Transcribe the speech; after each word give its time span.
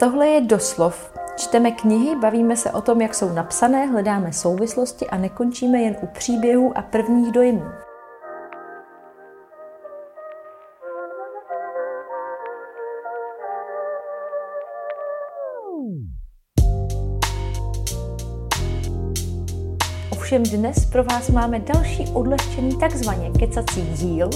Tohle 0.00 0.28
je 0.28 0.40
doslov. 0.40 1.12
Čteme 1.36 1.70
knihy, 1.70 2.16
bavíme 2.16 2.56
se 2.56 2.70
o 2.70 2.80
tom, 2.80 3.00
jak 3.00 3.14
jsou 3.14 3.32
napsané, 3.32 3.86
hledáme 3.86 4.32
souvislosti 4.32 5.06
a 5.06 5.16
nekončíme 5.16 5.78
jen 5.78 5.96
u 6.02 6.06
příběhů 6.06 6.78
a 6.78 6.82
prvních 6.82 7.32
dojmů. 7.32 7.62
Ovšem 20.12 20.42
dnes 20.42 20.86
pro 20.92 21.04
vás 21.04 21.28
máme 21.28 21.60
další 21.60 22.08
odlehčený 22.12 22.78
takzvaně 22.78 23.30
kecací 23.30 23.82
díl, 23.82 24.30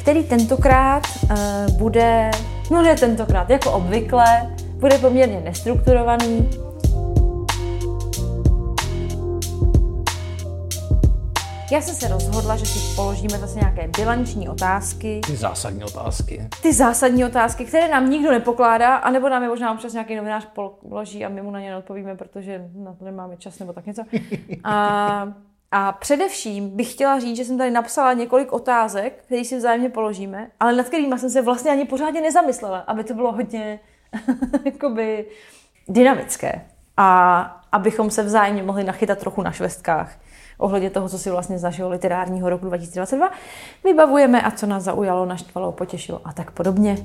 který 0.00 0.24
tentokrát 0.24 1.02
uh, 1.22 1.78
bude, 1.78 2.30
no 2.70 2.82
ne 2.82 2.96
tentokrát, 2.96 3.50
jako 3.50 3.72
obvykle, 3.72 4.24
bude 4.78 4.98
poměrně 4.98 5.40
nestrukturovaný. 5.40 6.50
Já 11.72 11.80
jsem 11.80 11.94
se 11.94 12.08
rozhodla, 12.08 12.56
že 12.56 12.66
si 12.66 12.96
položíme 12.96 13.38
zase 13.38 13.58
nějaké 13.58 13.88
bilanční 13.88 14.48
otázky. 14.48 15.20
Ty 15.26 15.36
zásadní 15.36 15.84
otázky. 15.84 16.48
Ty 16.62 16.72
zásadní 16.72 17.24
otázky, 17.24 17.64
které 17.64 17.88
nám 17.88 18.10
nikdo 18.10 18.30
nepokládá, 18.30 18.96
anebo 18.96 19.28
nám 19.28 19.42
je 19.42 19.48
možná 19.48 19.72
občas 19.72 19.92
nějaký 19.92 20.16
novinář 20.16 20.48
položí 20.88 21.24
a 21.24 21.28
my 21.28 21.42
mu 21.42 21.50
na 21.50 21.60
ně 21.60 21.70
neodpovíme, 21.70 22.16
protože 22.16 22.70
na 22.74 22.92
to 22.92 23.04
nemáme 23.04 23.36
čas 23.36 23.58
nebo 23.58 23.72
tak 23.72 23.86
něco. 23.86 24.02
A, 24.64 25.32
a 25.70 25.92
především 25.92 26.76
bych 26.76 26.92
chtěla 26.92 27.20
říct, 27.20 27.36
že 27.36 27.44
jsem 27.44 27.58
tady 27.58 27.70
napsala 27.70 28.12
několik 28.12 28.52
otázek, 28.52 29.22
které 29.26 29.44
si 29.44 29.56
vzájemně 29.56 29.88
položíme, 29.88 30.50
ale 30.60 30.76
nad 30.76 30.86
kterými 30.86 31.18
jsem 31.18 31.30
se 31.30 31.42
vlastně 31.42 31.70
ani 31.70 31.84
pořádně 31.84 32.20
nezamyslela, 32.20 32.78
aby 32.78 33.04
to 33.04 33.14
bylo 33.14 33.32
hodně 33.32 33.80
jakoby 34.64 35.26
dynamické. 35.88 36.60
A 36.96 37.40
abychom 37.72 38.10
se 38.10 38.22
vzájemně 38.22 38.62
mohli 38.62 38.84
nachytat 38.84 39.18
trochu 39.18 39.42
na 39.42 39.52
švestkách 39.52 40.18
ohledně 40.58 40.90
toho, 40.90 41.08
co 41.08 41.18
si 41.18 41.30
vlastně 41.30 41.58
zažilo 41.58 41.88
literárního 41.88 42.50
roku 42.50 42.66
2022, 42.66 43.30
vybavujeme 43.84 44.42
a 44.42 44.50
co 44.50 44.66
nás 44.66 44.82
zaujalo, 44.82 45.26
naštvalo, 45.26 45.72
potěšilo 45.72 46.20
a 46.24 46.32
tak 46.32 46.50
podobně. 46.50 46.96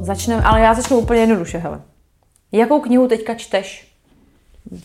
Začneme, 0.00 0.42
ale 0.42 0.60
já 0.60 0.74
začnu 0.74 0.98
úplně 0.98 1.20
jednoduše, 1.20 1.58
hele. 1.58 1.80
Jakou 2.52 2.80
knihu 2.80 3.08
teďka 3.08 3.34
čteš 3.34 3.94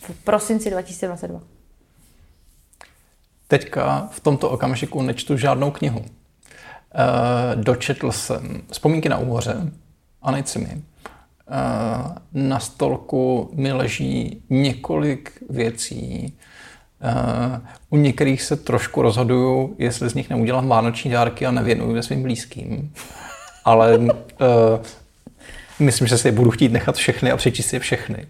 v 0.00 0.24
prosinci 0.24 0.70
2022? 0.70 1.40
Teďka 3.48 4.08
v 4.10 4.20
tomto 4.20 4.50
okamžiku 4.50 5.02
nečtu 5.02 5.36
žádnou 5.36 5.70
knihu. 5.70 6.04
Uh, 6.94 7.62
dočetl 7.62 8.12
jsem 8.12 8.62
Vzpomínky 8.70 9.08
na 9.08 9.18
úhoře, 9.18 9.56
Anny 10.22 10.42
Cimy. 10.42 10.68
Uh, 10.74 10.82
na 12.32 12.60
stolku 12.60 13.50
mi 13.54 13.72
leží 13.72 14.42
několik 14.50 15.42
věcí. 15.50 16.32
Uh, 17.04 17.58
u 17.90 17.96
některých 17.96 18.42
se 18.42 18.56
trošku 18.56 19.02
rozhoduju, 19.02 19.76
jestli 19.78 20.10
z 20.10 20.14
nich 20.14 20.30
neudělám 20.30 20.68
vánoční 20.68 21.10
dárky 21.10 21.46
a 21.46 21.50
nevěnuju 21.50 21.96
je 21.96 22.02
svým 22.02 22.22
blízkým. 22.22 22.92
Ale 23.64 23.98
uh, 23.98 24.08
myslím, 25.78 26.08
že 26.08 26.18
si 26.18 26.28
je 26.28 26.32
budu 26.32 26.50
chtít 26.50 26.72
nechat 26.72 26.96
všechny 26.96 27.30
a 27.30 27.36
přečíst 27.36 27.66
si 27.66 27.76
je 27.76 27.80
všechny. 27.80 28.26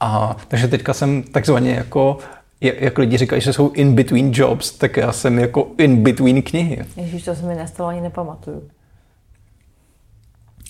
A, 0.00 0.36
takže 0.48 0.68
teďka 0.68 0.94
jsem 0.94 1.22
takzvaně 1.22 1.70
jako 1.70 2.18
jak 2.60 2.98
lidi 2.98 3.16
říkají, 3.16 3.42
že 3.42 3.52
jsou 3.52 3.70
in 3.70 3.94
between 3.94 4.30
jobs, 4.34 4.70
tak 4.70 4.96
já 4.96 5.12
jsem 5.12 5.38
jako 5.38 5.68
in 5.78 6.02
between 6.02 6.42
knihy. 6.42 6.84
Ježíš, 6.96 7.24
to 7.24 7.34
se 7.34 7.46
mi 7.46 7.54
nestalo, 7.54 7.88
ani 7.88 8.00
nepamatuju. 8.00 8.70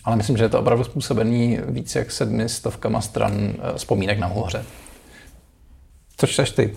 Ale 0.05 0.17
myslím, 0.17 0.37
že 0.37 0.45
je 0.45 0.49
to 0.49 0.61
opravdu 0.61 0.85
způsobený 0.85 1.59
víc 1.69 1.95
jak 1.95 2.13
sedmi 2.13 2.49
stovkama 2.49 3.01
stran 3.01 3.33
eh, 3.33 3.79
vzpomínek 3.79 4.19
na 4.19 4.27
hoře. 4.27 4.65
Co 6.17 6.27
čteš 6.27 6.51
ty? 6.51 6.77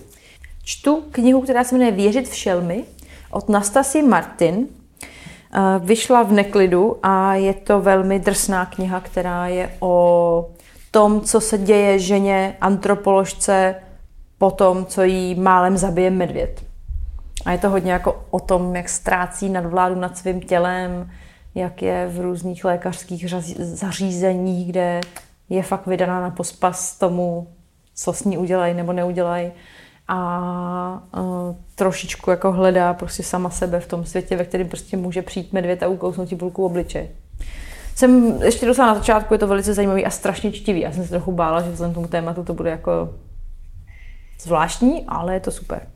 Čtu 0.64 1.04
knihu, 1.12 1.40
která 1.40 1.64
se 1.64 1.74
jmenuje 1.74 1.90
Věřit 1.90 2.28
v 2.28 2.34
šelmy 2.34 2.84
od 3.30 3.48
Nastasy 3.48 4.02
Martin. 4.02 4.66
Eh, 5.52 5.60
vyšla 5.78 6.22
v 6.22 6.32
neklidu 6.32 6.96
a 7.02 7.34
je 7.34 7.54
to 7.54 7.80
velmi 7.80 8.18
drsná 8.18 8.66
kniha, 8.66 9.00
která 9.00 9.46
je 9.46 9.70
o 9.80 10.50
tom, 10.90 11.20
co 11.20 11.40
se 11.40 11.58
děje 11.58 11.98
ženě, 11.98 12.56
antropoložce, 12.60 13.74
po 14.40 14.50
tom, 14.50 14.86
co 14.86 15.02
jí 15.02 15.34
málem 15.34 15.76
zabije 15.76 16.10
medvěd. 16.10 16.62
A 17.44 17.52
je 17.52 17.58
to 17.58 17.70
hodně 17.70 17.92
jako 17.92 18.24
o 18.30 18.40
tom, 18.40 18.76
jak 18.76 18.88
ztrácí 18.88 19.48
nadvládu 19.48 19.94
nad 19.94 20.18
svým 20.18 20.40
tělem, 20.40 21.10
jak 21.54 21.82
je 21.82 22.08
v 22.12 22.20
různých 22.20 22.64
lékařských 22.64 23.30
zařízeních, 23.58 24.68
kde 24.68 25.00
je 25.48 25.62
fakt 25.62 25.86
vydaná 25.86 26.20
na 26.20 26.30
pospas 26.30 26.98
tomu, 26.98 27.48
co 27.94 28.12
s 28.12 28.24
ní 28.24 28.38
udělají 28.38 28.74
nebo 28.74 28.92
neudělají. 28.92 29.52
A 30.08 31.02
uh, 31.16 31.56
trošičku 31.74 32.30
jako 32.30 32.52
hledá 32.52 32.94
prostě 32.94 33.22
sama 33.22 33.50
sebe 33.50 33.80
v 33.80 33.86
tom 33.86 34.04
světě, 34.04 34.36
ve 34.36 34.44
kterém 34.44 34.68
prostě 34.68 34.96
může 34.96 35.22
přijít 35.22 35.52
medvěd 35.52 35.82
a 35.82 35.88
ukousnout 35.88 36.28
ti 36.28 36.36
půlku 36.36 36.64
obliče. 36.64 37.08
Jsem 37.94 38.42
ještě 38.42 38.66
docela 38.66 38.88
na 38.88 38.94
začátku, 38.94 39.34
je 39.34 39.38
to 39.38 39.46
velice 39.46 39.74
zajímavý 39.74 40.06
a 40.06 40.10
strašně 40.10 40.52
čtivý. 40.52 40.80
Já 40.80 40.92
jsem 40.92 41.04
se 41.04 41.10
trochu 41.10 41.32
bála, 41.32 41.62
že 41.62 41.70
vzhledem 41.70 41.94
tomu 41.94 42.06
tématu 42.06 42.44
to 42.44 42.54
bude 42.54 42.70
jako 42.70 43.08
zvláštní, 44.42 45.04
ale 45.08 45.34
je 45.34 45.40
to 45.40 45.50
super. 45.50 45.86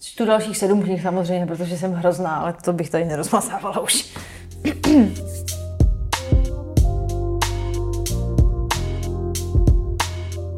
Čtu 0.00 0.24
dalších 0.24 0.58
sedm 0.58 0.82
knih 0.82 1.02
samozřejmě, 1.02 1.46
protože 1.46 1.78
jsem 1.78 1.92
hrozná, 1.92 2.36
ale 2.36 2.54
to 2.64 2.72
bych 2.72 2.90
tady 2.90 3.04
nerozmazávala 3.04 3.80
už. 3.80 4.14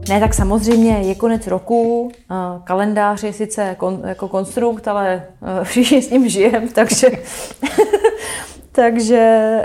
Ne, 0.09 0.21
tak 0.21 0.35
samozřejmě 0.35 0.91
je 0.91 1.15
konec 1.15 1.47
roku, 1.47 2.13
kalendář 2.65 3.23
je 3.23 3.33
sice 3.33 3.75
kon, 3.79 4.03
jako 4.05 4.29
konstrukt, 4.29 4.89
ale 4.89 5.23
e, 5.61 5.65
všichni 5.65 6.03
s 6.03 6.11
ním 6.11 6.29
žijeme, 6.29 6.69
takže, 6.69 7.09
takže 8.73 9.61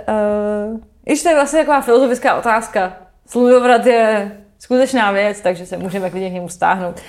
uh, 0.72 0.80
ještě 1.06 1.24
to 1.24 1.30
je 1.30 1.36
vlastně 1.36 1.59
taková 1.59 1.81
filozofická 1.81 2.36
otázka. 2.36 2.97
Slunovrat 3.28 3.86
je 3.86 4.31
skutečná 4.59 5.12
věc, 5.12 5.41
takže 5.41 5.66
se 5.66 5.78
můžeme 5.78 6.09
klidně 6.09 6.30
k 6.30 6.34
němu 6.34 6.50
stáhnout. 6.50 7.01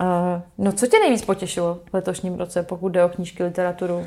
Uh, 0.00 0.42
no 0.58 0.72
co 0.72 0.86
tě 0.86 0.98
nejvíc 0.98 1.24
potěšilo 1.24 1.78
v 1.90 1.94
letošním 1.94 2.34
roce, 2.34 2.62
pokud 2.62 2.88
jde 2.88 3.04
o 3.04 3.08
knížky, 3.08 3.44
literaturu, 3.44 4.06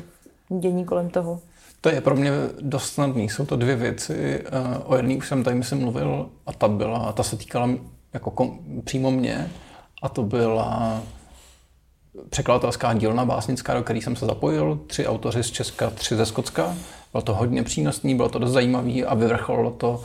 dění 0.60 0.84
kolem 0.84 1.10
toho? 1.10 1.40
To 1.80 1.88
je 1.88 2.00
pro 2.00 2.16
mě 2.16 2.30
dost 2.60 2.92
snadný. 2.92 3.28
Jsou 3.28 3.46
to 3.46 3.56
dvě 3.56 3.76
věci. 3.76 4.44
Uh, 4.52 4.92
o 4.92 4.96
jedné 4.96 5.16
už 5.16 5.28
jsem 5.28 5.44
tady 5.44 5.56
myslím 5.56 5.78
mluvil 5.78 6.28
a 6.46 6.52
ta 6.52 6.68
byla, 6.68 7.12
ta 7.12 7.22
se 7.22 7.36
týkala 7.36 7.68
jako 8.12 8.30
kom, 8.30 8.58
přímo 8.84 9.10
mě 9.10 9.50
a 10.02 10.08
to 10.08 10.22
byla 10.22 11.02
překladatelská 12.30 12.94
dílna 12.94 13.24
básnická, 13.24 13.74
do 13.74 13.82
které 13.82 13.98
jsem 13.98 14.16
se 14.16 14.26
zapojil. 14.26 14.80
Tři 14.86 15.06
autoři 15.06 15.42
z 15.42 15.50
Česka, 15.50 15.90
tři 15.90 16.16
ze 16.16 16.26
Skotska. 16.26 16.74
Bylo 17.12 17.22
to 17.22 17.34
hodně 17.34 17.62
přínosný, 17.62 18.14
bylo 18.14 18.28
to 18.28 18.38
dost 18.38 18.52
zajímavé 18.52 19.00
a 19.00 19.14
vyvrcholilo 19.14 19.70
to 19.70 20.02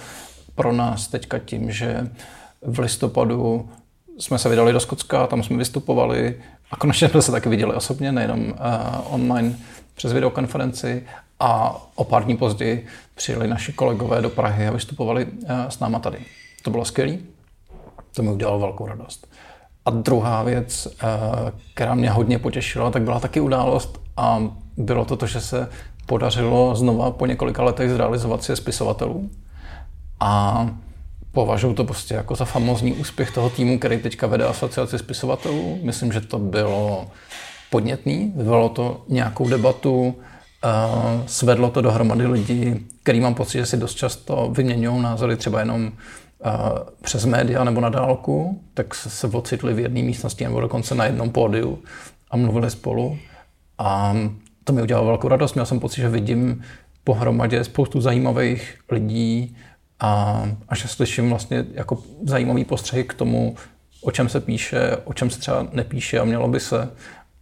pro 0.55 0.73
nás 0.73 1.07
teďka 1.07 1.39
tím, 1.39 1.71
že 1.71 2.09
v 2.61 2.79
listopadu 2.79 3.69
jsme 4.19 4.37
se 4.37 4.49
vydali 4.49 4.73
do 4.73 4.79
Skotska, 4.79 5.27
tam 5.27 5.43
jsme 5.43 5.57
vystupovali 5.57 6.35
a 6.71 6.75
konečně 6.75 7.09
jsme 7.09 7.21
se 7.21 7.31
taky 7.31 7.49
viděli 7.49 7.75
osobně, 7.75 8.11
nejenom 8.11 8.39
uh, 8.39 8.53
online 9.13 9.55
přes 9.95 10.13
videokonferenci 10.13 11.03
a 11.39 11.81
o 11.95 12.03
pár 12.03 12.23
dní 12.23 12.37
později 12.37 12.87
přijeli 13.15 13.47
naši 13.47 13.73
kolegové 13.73 14.21
do 14.21 14.29
Prahy 14.29 14.67
a 14.67 14.71
vystupovali 14.71 15.25
uh, 15.25 15.49
s 15.69 15.79
náma 15.79 15.99
tady. 15.99 16.17
To 16.63 16.71
bylo 16.71 16.85
skvělé, 16.85 17.17
to 18.15 18.23
mi 18.23 18.29
udělalo 18.29 18.59
velkou 18.59 18.87
radost. 18.87 19.27
A 19.85 19.89
druhá 19.89 20.43
věc, 20.43 20.85
uh, 20.85 20.91
která 21.73 21.95
mě 21.95 22.09
hodně 22.09 22.39
potěšila, 22.39 22.91
tak 22.91 23.01
byla 23.01 23.19
taky 23.19 23.39
událost 23.39 23.99
a 24.17 24.43
bylo 24.77 25.05
to 25.05 25.17
to, 25.17 25.25
že 25.25 25.41
se 25.41 25.69
podařilo 26.05 26.75
znova 26.75 27.11
po 27.11 27.25
několika 27.25 27.63
letech 27.63 27.91
zrealizovat 27.91 28.43
si 28.43 28.55
spisovatelů. 28.55 29.29
A 30.19 30.67
považuji 31.39 31.73
to 31.73 31.83
prostě 31.83 32.13
jako 32.13 32.35
za 32.35 32.45
famozní 32.45 32.93
úspěch 32.93 33.31
toho 33.31 33.49
týmu, 33.49 33.79
který 33.79 33.97
teďka 33.97 34.27
vede 34.27 34.45
asociaci 34.45 34.99
spisovatelů. 34.99 35.79
Myslím, 35.83 36.11
že 36.11 36.21
to 36.21 36.39
bylo 36.39 37.07
podnětný, 37.69 38.33
vyvolalo 38.35 38.69
to 38.69 39.03
nějakou 39.07 39.49
debatu, 39.49 40.07
uh, 40.07 40.13
svedlo 41.25 41.69
to 41.69 41.81
dohromady 41.81 42.27
lidí, 42.27 42.87
který 43.03 43.19
mám 43.19 43.35
pocit, 43.35 43.57
že 43.57 43.65
si 43.65 43.77
dost 43.77 43.95
často 43.95 44.51
vyměňují 44.51 45.01
názory 45.01 45.35
třeba 45.35 45.59
jenom 45.59 45.85
uh, 45.85 45.91
přes 47.01 47.25
média 47.25 47.63
nebo 47.63 47.81
na 47.81 47.89
dálku, 47.89 48.61
tak 48.73 48.95
se, 48.95 49.09
se 49.09 49.27
ocitli 49.27 49.73
v 49.73 49.79
jedné 49.79 50.01
místnosti 50.01 50.43
nebo 50.43 50.61
dokonce 50.61 50.95
na 50.95 51.05
jednom 51.05 51.29
pódiu 51.29 51.79
a 52.31 52.37
mluvili 52.37 52.69
spolu. 52.69 53.17
A 53.77 54.15
to 54.63 54.73
mi 54.73 54.81
udělalo 54.81 55.07
velkou 55.07 55.27
radost. 55.27 55.53
Měl 55.53 55.65
jsem 55.65 55.79
pocit, 55.79 56.01
že 56.01 56.09
vidím 56.09 56.63
pohromadě 57.03 57.63
spoustu 57.63 58.01
zajímavých 58.01 58.77
lidí, 58.91 59.55
a, 59.99 60.43
a 60.69 60.75
že 60.75 60.87
slyším 60.87 61.29
vlastně 61.29 61.65
jako 61.71 62.03
zajímavý 62.23 62.65
postřehy 62.65 63.03
k 63.03 63.13
tomu, 63.13 63.55
o 64.01 64.11
čem 64.11 64.29
se 64.29 64.39
píše, 64.39 64.97
o 65.03 65.13
čem 65.13 65.29
se 65.29 65.39
třeba 65.39 65.67
nepíše 65.71 66.19
a 66.19 66.25
mělo 66.25 66.47
by 66.47 66.59
se. 66.59 66.91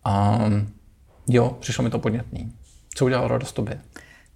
A 0.04 0.40
jo, 1.28 1.58
přišlo 1.60 1.84
mi 1.84 1.90
to 1.90 2.00
podnětný. 2.00 2.52
Co 2.96 3.06
udělalo 3.06 3.28
radost 3.28 3.52
tobě? 3.52 3.82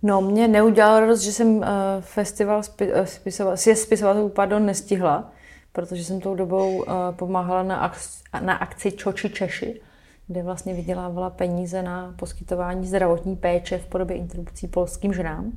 No, 0.04 0.22
mě 0.22 0.48
neudělalo 0.48 1.00
radost, 1.00 1.22
že 1.22 1.32
jsem 1.32 1.48
uh, 1.58 1.64
festival 2.00 2.64
spi, 2.64 2.94
uh, 2.94 3.04
spisoval, 3.04 3.58
spisovatelů 3.58 4.30
pardon, 4.30 4.66
nestihla, 4.66 5.32
protože 5.72 6.04
jsem 6.04 6.22
tou 6.22 6.36
dobou 6.36 6.78
uh, 6.78 6.86
pomáhala 7.12 7.64
na, 7.64 7.76
akci, 7.76 8.24
na 8.40 8.54
akci 8.54 8.92
Čoči 8.92 9.30
Češi, 9.30 9.82
kde 10.28 10.44
vlastně 10.44 10.74
vydělávala 10.74 11.30
peníze 11.30 11.84
na 11.84 12.14
poskytování 12.16 12.88
zdravotní 12.88 13.36
péče 13.36 13.78
v 13.78 13.86
podobě 13.86 14.18
interrupcí 14.18 14.68
polským 14.68 15.14
ženám. 15.14 15.52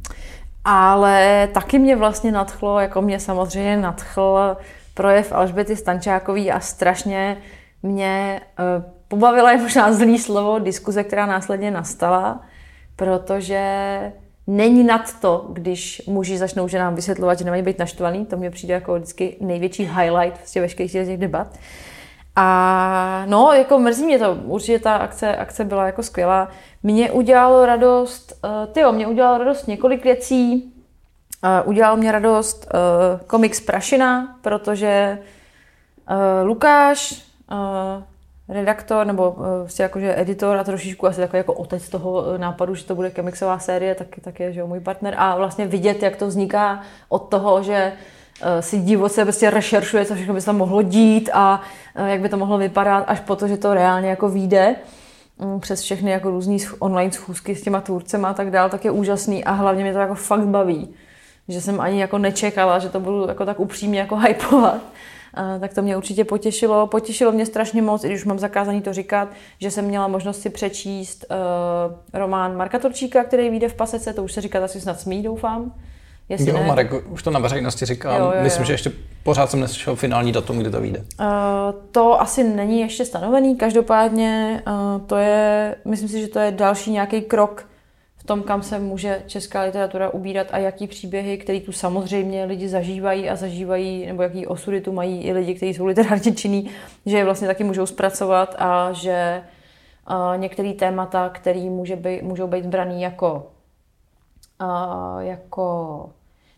Ale 0.65 1.49
taky 1.53 1.79
mě 1.79 1.97
vlastně 1.97 2.33
nadchlo, 2.33 2.81
jako 2.81 3.03
mě 3.03 3.21
samozřejmě 3.21 3.77
nadchl 3.77 4.57
projev 4.95 5.33
Alžbety 5.33 5.77
Stančákový 5.77 6.53
a 6.53 6.61
strašně 6.61 7.37
mě 7.83 8.41
uh, 8.59 8.85
pobavila 9.09 9.53
je 9.53 9.59
možná 9.59 9.93
zlý 9.93 10.19
slovo 10.19 10.59
diskuze, 10.59 11.05
která 11.05 11.27
následně 11.27 11.71
nastala, 11.71 12.41
protože 12.97 13.63
není 14.47 14.85
nad 14.85 15.21
to, 15.21 15.51
když 15.53 16.03
muži 16.07 16.39
začnou 16.39 16.69
ženám 16.69 16.95
vysvětlovat, 16.95 17.39
že 17.39 17.45
nemají 17.45 17.63
být 17.63 17.79
naštvaný. 17.79 18.27
To 18.27 18.37
mě 18.37 18.51
přijde 18.51 18.75
jako 18.75 18.95
vždycky 18.95 19.37
největší 19.41 19.83
highlight 19.85 20.39
vlastně 20.39 20.61
veškerých 20.61 20.93
těch 20.93 21.19
debat. 21.19 21.59
A 22.37 23.25
no, 23.27 23.53
jako 23.53 23.79
mrzí 23.79 24.05
mě 24.05 24.19
to, 24.19 24.39
určitě 24.45 24.79
ta 24.79 24.97
akce, 24.97 25.37
akce 25.37 25.65
byla 25.65 25.87
jako 25.87 26.03
skvělá. 26.03 26.49
Mě 26.87 27.11
udělalo 27.11 27.67
radost, 27.67 28.33
uh, 28.45 28.73
tyjo, 28.73 28.93
mě 28.93 29.07
udělalo 29.07 29.39
radost 29.39 29.67
několik 29.67 30.05
věcí. 30.05 30.73
Uh, 31.45 31.69
udělal 31.69 31.97
mě 31.97 32.13
radost 32.13 32.67
uh, 32.75 33.27
komiks 33.27 33.61
Prašina, 33.61 34.39
protože 34.43 35.19
uh, 36.11 36.47
Lukáš, 36.47 37.25
uh, 37.53 38.03
redaktor 38.49 39.07
nebo 39.07 39.35
vlastně 39.59 39.83
jakože 39.83 40.21
editor 40.21 40.57
a 40.57 40.65
trošičku 40.65 41.07
asi 41.07 41.21
takový 41.21 41.39
jako 41.39 41.53
otec 41.53 41.89
toho 41.89 42.25
eh, 42.35 42.39
nápadu, 42.39 42.75
že 42.75 42.85
to 42.85 42.95
bude 42.95 43.11
komiksová 43.11 43.59
série, 43.59 43.95
tak, 43.95 44.07
tak 44.21 44.41
je 44.41 44.53
že 44.53 44.61
jo, 44.61 44.67
můj 44.67 44.81
partner. 44.81 45.15
A 45.19 45.37
vlastně 45.37 45.67
vidět, 45.67 46.03
jak 46.03 46.17
to 46.17 46.27
vzniká 46.27 46.83
od 47.09 47.19
toho, 47.19 47.63
že 47.63 47.93
eh, 48.43 48.63
si 48.63 48.79
divoce 48.79 49.25
prostě 49.25 49.51
rešeršuje, 49.51 50.05
co 50.05 50.15
všechno 50.15 50.35
by 50.35 50.41
se 50.41 50.47
tam 50.47 50.57
mohlo 50.57 50.83
dít 50.83 51.31
a 51.33 51.61
jak 52.07 52.21
by 52.21 52.29
to 52.29 52.37
mohlo 52.37 52.59
vypadat, 52.59 53.05
až 53.07 53.21
po 53.21 53.37
to, 53.37 53.49
že 53.49 53.57
to 53.57 53.75
reálně 53.75 54.09
jako 54.09 54.29
vyjde 54.29 54.77
přes 55.61 55.81
všechny 55.81 56.11
jako 56.11 56.31
různý 56.31 56.59
online 56.79 57.13
schůzky 57.13 57.57
s 57.57 57.63
těma 57.63 57.81
tvůrcema 57.81 58.29
a 58.29 58.35
tak 58.35 58.51
dál, 58.51 58.71
tak 58.71 58.85
je 58.85 58.91
úžasný 58.91 59.45
a 59.45 59.53
hlavně 59.53 59.83
mě 59.83 59.93
to 59.93 59.99
jako 59.99 60.15
fakt 60.15 60.47
baví. 60.47 60.95
Že 61.49 61.61
jsem 61.61 61.81
ani 61.81 62.01
jako 62.01 62.19
nečekala, 62.19 62.79
že 62.79 62.89
to 62.89 63.01
budu 63.01 63.29
jako 63.29 63.47
tak 63.47 63.61
upřímně 63.61 63.99
jako 63.99 64.17
hypovat 64.29 64.81
tak 65.61 65.75
to 65.75 65.83
mě 65.83 65.97
určitě 65.97 66.25
potěšilo. 66.25 66.87
Potěšilo 66.87 67.33
mě 67.33 67.47
strašně 67.47 67.83
moc, 67.83 68.05
i 68.05 68.09
když 68.09 68.25
mám 68.25 68.39
zakázaný 68.39 68.83
to 68.83 68.93
říkat, 68.93 69.29
že 69.59 69.71
jsem 69.71 69.85
měla 69.85 70.09
možnost 70.09 70.41
si 70.41 70.51
přečíst 70.51 71.25
uh, 71.31 71.97
román 72.13 72.57
Marka 72.57 72.79
Torčíka, 72.79 73.25
který 73.25 73.51
vyjde 73.51 73.69
v 73.69 73.75
pasece, 73.75 74.13
to 74.13 74.25
už 74.25 74.33
se 74.33 74.41
říkat 74.41 74.65
asi 74.65 74.81
snad 74.81 75.01
smí, 75.01 75.23
doufám. 75.23 75.75
Jestli 76.29 76.51
jo, 76.51 76.57
ne... 76.57 76.67
Marek 76.67 76.93
už 77.11 77.23
to 77.23 77.31
na 77.31 77.41
veřejnosti 77.41 77.85
říká. 77.85 78.17
Jo, 78.17 78.25
jo, 78.25 78.43
Myslím, 78.43 78.63
jo. 78.63 78.67
že 78.67 78.73
ještě 78.73 78.93
pořád 79.23 79.51
jsem 79.51 79.61
neslyšel 79.61 79.97
finální 79.97 80.33
datum, 80.33 80.59
kdy 80.59 80.71
to 80.71 80.81
vyjde. 80.81 81.05
Uh, 81.21 81.27
to 81.91 82.21
asi 82.21 82.45
není 82.45 82.81
ještě 82.81 83.05
stanovený, 83.05 83.57
každopádně 83.57 84.63
uh, 84.67 85.07
to 85.07 85.17
je, 85.17 85.75
myslím 85.85 86.09
si, 86.09 86.21
že 86.21 86.29
to 86.29 86.39
je 86.39 86.53
další 86.53 86.91
nějaký 86.91 87.23
krok 87.23 87.67
tom, 88.27 88.43
kam 88.43 88.63
se 88.63 88.79
může 88.79 89.23
česká 89.27 89.63
literatura 89.63 90.11
ubírat 90.11 90.47
a 90.51 90.59
jaký 90.59 90.87
příběhy, 90.87 91.39
které 91.39 91.61
tu 91.61 91.73
samozřejmě 91.73 92.45
lidi 92.45 92.69
zažívají 92.69 93.31
a 93.31 93.37
zažívají, 93.37 94.07
nebo 94.07 94.23
jaký 94.23 94.47
osudy 94.47 94.81
tu 94.81 94.93
mají 94.93 95.23
i 95.23 95.33
lidi, 95.33 95.55
kteří 95.55 95.75
jsou 95.75 95.87
literárně 95.87 96.33
činní, 96.33 96.71
že 97.07 97.17
je 97.17 97.25
vlastně 97.25 97.47
taky 97.47 97.65
můžou 97.65 97.87
zpracovat 97.87 98.55
a 98.59 98.93
že 98.93 99.43
uh, 100.11 100.39
některé 100.41 100.73
témata, 100.73 101.29
které 101.29 101.61
může 101.61 101.97
být, 101.97 102.23
můžou 102.23 102.47
být 102.47 102.67
braný 102.67 103.03
jako, 103.03 103.47
uh, 104.61 105.23
jako 105.23 106.11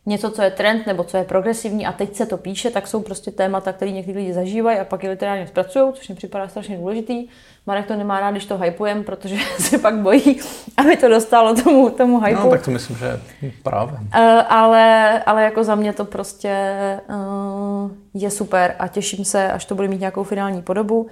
něco, 0.06 0.30
co 0.30 0.42
je 0.42 0.50
trend 0.50 0.86
nebo 0.86 1.04
co 1.04 1.16
je 1.16 1.24
progresivní 1.24 1.86
a 1.86 1.92
teď 1.92 2.16
se 2.16 2.26
to 2.26 2.36
píše, 2.36 2.70
tak 2.70 2.86
jsou 2.86 3.02
prostě 3.02 3.30
témata, 3.30 3.72
které 3.72 3.90
někteří 3.90 4.18
lidi 4.18 4.32
zažívají 4.32 4.78
a 4.78 4.84
pak 4.84 5.04
je 5.04 5.10
literárně 5.10 5.46
zpracují, 5.46 5.92
což 5.92 6.08
mi 6.08 6.14
připadá 6.14 6.48
strašně 6.48 6.76
důležitý. 6.76 7.28
Marek 7.66 7.86
to 7.86 7.96
nemá 7.96 8.20
rád, 8.20 8.30
když 8.30 8.46
to 8.46 8.58
hypujem, 8.58 9.04
protože 9.04 9.36
se 9.58 9.78
pak 9.78 9.94
bojí, 9.94 10.40
aby 10.76 10.96
to 10.96 11.08
dostalo 11.08 11.54
tomu, 11.54 11.90
tomu 11.90 12.20
hypu. 12.20 12.42
No, 12.44 12.50
tak 12.50 12.64
to 12.64 12.70
myslím, 12.70 12.96
že 12.96 13.20
právě. 13.62 13.94
Uh, 13.94 14.08
ale, 14.48 15.22
ale 15.22 15.42
jako 15.42 15.64
za 15.64 15.74
mě 15.74 15.92
to 15.92 16.04
prostě 16.04 16.76
uh, 17.08 17.90
je 18.14 18.30
super 18.30 18.76
a 18.78 18.88
těším 18.88 19.24
se, 19.24 19.52
až 19.52 19.64
to 19.64 19.74
bude 19.74 19.88
mít 19.88 20.00
nějakou 20.00 20.24
finální 20.24 20.62
podobu. 20.62 21.06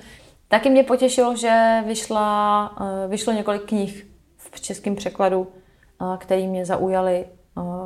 Taky 0.49 0.71
mě 0.71 0.83
potěšilo, 0.83 1.37
že 1.37 1.83
vyšla, 1.87 2.71
uh, 2.81 3.11
vyšlo 3.11 3.33
několik 3.33 3.63
knih 3.63 4.07
v 4.39 4.61
českém 4.61 4.97
překladu, 4.97 5.47
který 6.19 6.47
mě 6.47 6.67
zaujaly 6.67 7.25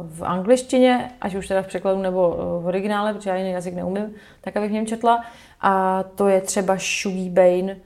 v 0.09 0.23
angličtině, 0.23 1.11
ať 1.21 1.35
už 1.35 1.49
teda 1.49 1.63
v 1.63 1.67
překladu 1.67 2.03
nebo 2.03 2.37
v 2.63 2.67
originále, 2.67 3.15
protože 3.15 3.31
já 3.31 3.37
jiný 3.37 3.51
jazyk 3.51 3.75
neumím, 3.75 4.15
tak 4.41 4.57
abych 4.57 4.71
v 4.71 4.73
něm 4.73 4.87
četla. 4.87 5.25
A 5.61 6.03
to 6.15 6.29
je 6.29 6.41
třeba 6.41 6.77
Shuggy 6.77 7.31
Bane, 7.31 7.77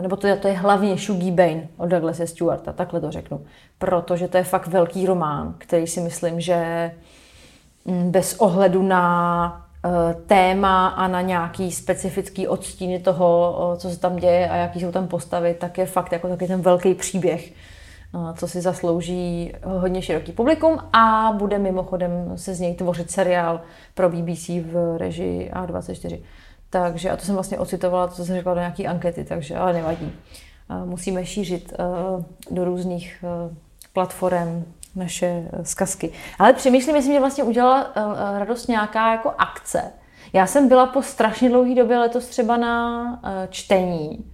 nebo 0.00 0.16
to 0.16 0.26
je, 0.26 0.36
to 0.36 0.48
je 0.48 0.54
hlavně 0.54 0.96
Shuggy 0.96 1.30
Bane 1.30 1.68
od 1.76 1.86
Douglasa 1.86 2.26
Stewarta, 2.26 2.72
takhle 2.72 3.00
to 3.00 3.10
řeknu. 3.10 3.46
Protože 3.78 4.28
to 4.28 4.36
je 4.36 4.44
fakt 4.44 4.66
velký 4.66 5.06
román, 5.06 5.54
který 5.58 5.86
si 5.86 6.00
myslím, 6.00 6.40
že 6.40 6.90
mm, 7.84 8.10
bez 8.10 8.34
ohledu 8.34 8.82
na 8.82 9.66
e, 9.84 10.14
téma 10.14 10.88
a 10.88 11.08
na 11.08 11.20
nějaký 11.20 11.72
specifický 11.72 12.48
odstíny 12.48 12.98
toho, 12.98 13.56
co 13.78 13.90
se 13.90 14.00
tam 14.00 14.16
děje 14.16 14.50
a 14.50 14.56
jaký 14.56 14.80
jsou 14.80 14.92
tam 14.92 15.08
postavy, 15.08 15.54
tak 15.54 15.78
je 15.78 15.86
fakt 15.86 16.12
jako 16.12 16.28
taky 16.28 16.46
ten 16.46 16.60
velký 16.60 16.94
příběh 16.94 17.52
co 18.34 18.48
si 18.48 18.60
zaslouží 18.60 19.52
hodně 19.64 20.02
široký 20.02 20.32
publikum 20.32 20.78
a 20.92 21.32
bude 21.32 21.58
mimochodem 21.58 22.32
se 22.34 22.54
z 22.54 22.60
něj 22.60 22.74
tvořit 22.74 23.10
seriál 23.10 23.60
pro 23.94 24.08
BBC 24.08 24.48
v 24.48 24.96
režii 24.98 25.50
A24. 25.54 26.20
Takže, 26.70 27.10
a 27.10 27.16
to 27.16 27.24
jsem 27.24 27.34
vlastně 27.34 27.58
ocitovala, 27.58 28.06
to 28.06 28.24
jsem 28.24 28.36
řekla 28.36 28.54
do 28.54 28.60
nějaké 28.60 28.84
ankety, 28.84 29.24
takže, 29.24 29.56
ale 29.56 29.72
nevadí. 29.72 30.12
Musíme 30.84 31.26
šířit 31.26 31.72
do 32.50 32.64
různých 32.64 33.24
platform 33.92 34.64
naše 34.96 35.48
zkazky. 35.62 36.10
Ale 36.38 36.52
přemýšlím, 36.52 36.96
jestli 36.96 37.10
mě 37.10 37.20
vlastně 37.20 37.44
udělala 37.44 37.92
radost 38.38 38.68
nějaká 38.68 39.12
jako 39.12 39.32
akce. 39.38 39.82
Já 40.32 40.46
jsem 40.46 40.68
byla 40.68 40.86
po 40.86 41.02
strašně 41.02 41.48
dlouhé 41.48 41.74
době 41.74 41.98
letos 41.98 42.26
třeba 42.26 42.56
na 42.56 43.22
čtení 43.50 44.30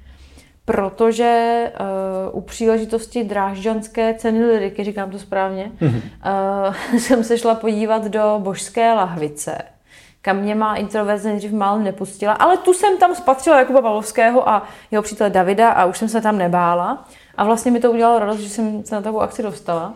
protože 0.67 1.63
uh, 2.31 2.39
u 2.39 2.41
příležitosti 2.41 3.25
drážďanské 3.25 4.15
ceny 4.15 4.45
liriky, 4.45 4.85
říkám 4.85 5.11
to 5.11 5.19
správně, 5.19 5.71
mm-hmm. 5.81 6.01
uh, 6.93 6.99
jsem 6.99 7.25
se 7.25 7.39
šla 7.39 7.55
podívat 7.55 8.05
do 8.05 8.37
Božské 8.39 8.93
lahvice, 8.93 9.59
kam 10.23 10.37
mě 10.37 10.55
má 10.55 10.77
introverze 10.77 11.29
nejdřív 11.29 11.53
málem 11.53 11.85
nepustila, 11.85 12.33
ale 12.33 12.57
tu 12.57 12.73
jsem 12.73 12.99
tam 12.99 13.15
spatřila 13.15 13.59
Jakuba 13.59 13.83
Pavlovského 13.83 14.49
a 14.49 14.63
jeho 14.91 15.03
přítele 15.03 15.31
Davida 15.31 15.71
a 15.71 15.85
už 15.85 15.99
jsem 15.99 16.09
se 16.09 16.21
tam 16.21 16.39
nebála. 16.39 17.05
A 17.37 17.45
vlastně 17.45 17.71
mi 17.71 17.81
to 17.81 17.93
udělalo 17.93 18.19
radost, 18.19 18.39
že 18.39 18.49
jsem 18.49 18.85
se 18.85 18.95
na 18.95 19.01
takovou 19.01 19.21
akci 19.21 19.43
dostala. 19.43 19.95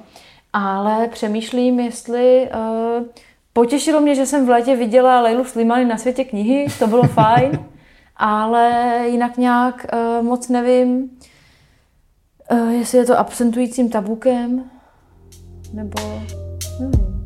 Ale 0.52 1.08
přemýšlím, 1.08 1.80
jestli 1.80 2.48
uh, 2.54 3.06
potěšilo 3.52 4.00
mě, 4.00 4.14
že 4.14 4.26
jsem 4.26 4.46
v 4.46 4.50
létě 4.50 4.76
viděla 4.76 5.20
Leilu 5.20 5.44
Slimany 5.44 5.84
na 5.84 5.98
světě 5.98 6.24
knihy, 6.24 6.66
to 6.78 6.86
bylo 6.86 7.02
fajn 7.02 7.50
ale 8.20 8.94
jinak 9.06 9.36
nějak 9.36 9.86
uh, 9.92 10.26
moc 10.26 10.48
nevím, 10.48 11.10
uh, 12.50 12.70
jestli 12.70 12.98
je 12.98 13.04
to 13.04 13.18
absentujícím 13.18 13.90
tabukem, 13.90 14.70
nebo 15.72 16.22
nevím. 16.80 17.22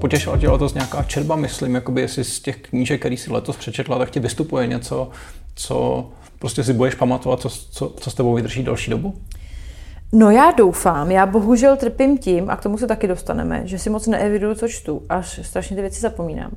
Potěšila 0.00 0.38
tě 0.38 0.48
letos 0.48 0.74
nějaká 0.74 1.02
čerba, 1.02 1.36
myslím, 1.36 1.74
jakoby 1.74 2.00
jestli 2.00 2.24
z 2.24 2.40
těch 2.40 2.56
knížek, 2.56 3.00
který 3.00 3.16
si 3.16 3.32
letos 3.32 3.56
přečetla, 3.56 3.98
tak 3.98 4.10
ti 4.10 4.20
vystupuje 4.20 4.66
něco, 4.66 5.10
co 5.54 6.08
prostě 6.38 6.64
si 6.64 6.72
budeš 6.72 6.94
pamatovat, 6.94 7.40
co, 7.40 7.48
co, 7.48 7.94
co 8.00 8.10
s 8.10 8.14
tebou 8.14 8.34
vydrží 8.34 8.62
další 8.62 8.90
dobu? 8.90 9.14
No 10.12 10.30
já 10.30 10.50
doufám, 10.50 11.10
já 11.10 11.26
bohužel 11.26 11.76
trpím 11.76 12.18
tím, 12.18 12.50
a 12.50 12.56
k 12.56 12.62
tomu 12.62 12.78
se 12.78 12.86
taky 12.86 13.08
dostaneme, 13.08 13.66
že 13.66 13.78
si 13.78 13.90
moc 13.90 14.06
neeviduju, 14.06 14.54
co 14.54 14.68
čtu, 14.68 15.06
až 15.08 15.40
strašně 15.42 15.76
ty 15.76 15.82
věci 15.82 16.00
zapomínám. 16.00 16.50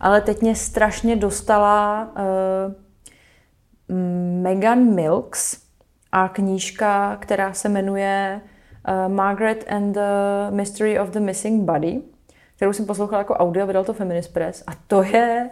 Ale 0.00 0.20
teď 0.20 0.40
mě 0.40 0.54
strašně 0.54 1.16
dostala 1.16 2.08
uh, 3.88 3.94
Megan 4.42 4.94
Milks 4.94 5.56
a 6.12 6.28
knížka, 6.28 7.16
která 7.20 7.52
se 7.52 7.68
jmenuje 7.68 8.40
uh, 8.88 9.12
Margaret 9.12 9.64
and 9.68 9.92
the 9.92 10.00
Mystery 10.50 11.00
of 11.00 11.08
the 11.08 11.20
Missing 11.20 11.64
Body, 11.64 12.02
kterou 12.56 12.72
jsem 12.72 12.86
poslouchala 12.86 13.18
jako 13.18 13.34
audio, 13.34 13.66
vydal 13.66 13.84
to 13.84 13.92
Feminist 13.92 14.32
Press 14.32 14.64
a 14.66 14.70
to 14.86 15.02
je 15.02 15.50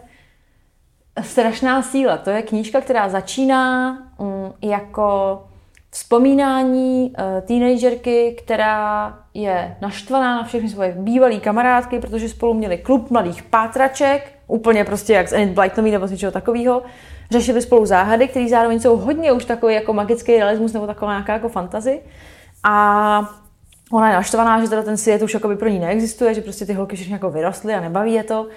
strašná 1.21 1.81
síla. 1.81 2.17
To 2.17 2.29
je 2.29 2.41
knížka, 2.41 2.81
která 2.81 3.09
začíná 3.09 3.97
um, 4.17 4.53
jako 4.61 5.39
vzpomínání 5.93 7.13
uh, 7.17 7.41
teenagerky, 7.41 8.35
která 8.43 9.13
je 9.33 9.75
naštvaná 9.81 10.35
na 10.35 10.43
všechny 10.43 10.69
svoje 10.69 10.95
bývalé 10.97 11.37
kamarádky, 11.37 11.99
protože 11.99 12.29
spolu 12.29 12.53
měli 12.53 12.77
klub 12.77 13.11
mladých 13.11 13.43
pátraček, 13.43 14.31
úplně 14.47 14.85
prostě 14.85 15.13
jak 15.13 15.29
z 15.29 15.33
Enid 15.33 15.53
Blytonový 15.53 15.91
nebo 15.91 16.07
z 16.07 16.11
něčeho 16.11 16.31
takového. 16.31 16.81
Řešili 17.31 17.61
spolu 17.61 17.85
záhady, 17.85 18.27
které 18.27 18.49
zároveň 18.49 18.79
jsou 18.79 18.97
hodně 18.97 19.31
už 19.31 19.45
takový 19.45 19.73
jako 19.73 19.93
magický 19.93 20.37
realismus 20.37 20.73
nebo 20.73 20.87
taková 20.87 21.11
nějaká 21.11 21.33
jako 21.33 21.49
fantazy. 21.49 22.01
A 22.63 23.29
ona 23.91 24.09
je 24.09 24.13
naštvaná, 24.13 24.61
že 24.61 24.69
teda 24.69 24.83
ten 24.83 24.97
svět 24.97 25.21
už 25.21 25.33
jako 25.33 25.47
by 25.47 25.55
pro 25.55 25.69
ní 25.69 25.79
neexistuje, 25.79 26.33
že 26.33 26.41
prostě 26.41 26.65
ty 26.65 26.73
holky 26.73 26.95
všechny 26.95 27.13
jako 27.13 27.29
vyrostly 27.29 27.73
a 27.73 27.81
nebaví 27.81 28.13
je 28.13 28.23
to 28.23 28.47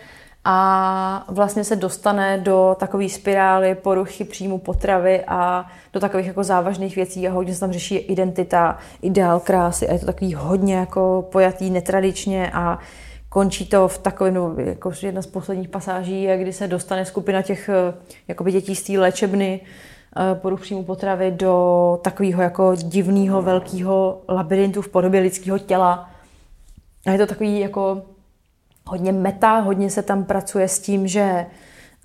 a 0.49 1.25
vlastně 1.29 1.65
se 1.65 1.77
dostane 1.77 2.39
do 2.39 2.77
takové 2.79 3.09
spirály 3.09 3.75
poruchy 3.75 4.25
příjmu 4.25 4.59
potravy 4.59 5.25
a 5.27 5.67
do 5.93 6.01
takových 6.01 6.27
jako 6.27 6.45
závažných 6.45 6.97
věcí 6.97 7.29
a 7.29 7.33
hodně 7.33 7.55
se 7.55 7.61
tam 7.61 7.73
řeší 7.73 7.97
identita, 7.97 8.79
ideál 9.03 9.41
krásy 9.41 9.89
a 9.89 9.93
je 9.93 9.99
to 9.99 10.07
takový 10.07 10.35
hodně 10.35 10.75
jako 10.75 11.29
pojatý 11.33 11.71
netradičně 11.71 12.51
a 12.53 12.79
končí 13.29 13.67
to 13.67 13.89
v 13.89 13.99
takovém, 13.99 14.35
no, 14.35 14.55
jako 14.59 14.93
jedna 15.03 15.23
z 15.23 15.27
posledních 15.27 15.69
pasáží 15.69 16.29
kdy 16.37 16.53
se 16.53 16.69
dostane 16.69 17.05
skupina 17.05 17.43
těch 17.43 17.71
jakoby 18.29 18.53
dětí 18.53 18.77
z 18.77 18.83
té 18.83 18.93
léčebny 18.93 19.61
eh, 19.61 20.35
poruch 20.35 20.61
příjmu 20.61 20.85
potravy 20.85 21.31
do 21.31 22.01
takového 22.03 22.43
jako 22.43 22.75
divného 22.75 23.43
velkého 23.43 24.23
labirintu 24.29 24.83
v 24.83 24.89
podobě 24.89 25.21
lidského 25.21 25.59
těla. 25.59 26.11
A 27.07 27.11
je 27.11 27.19
to 27.19 27.27
takový 27.27 27.61
jako 27.61 28.03
hodně 28.87 29.13
meta, 29.13 29.59
hodně 29.59 29.91
se 29.91 30.03
tam 30.03 30.25
pracuje 30.25 30.69
s 30.69 30.79
tím, 30.79 31.07
že 31.07 31.47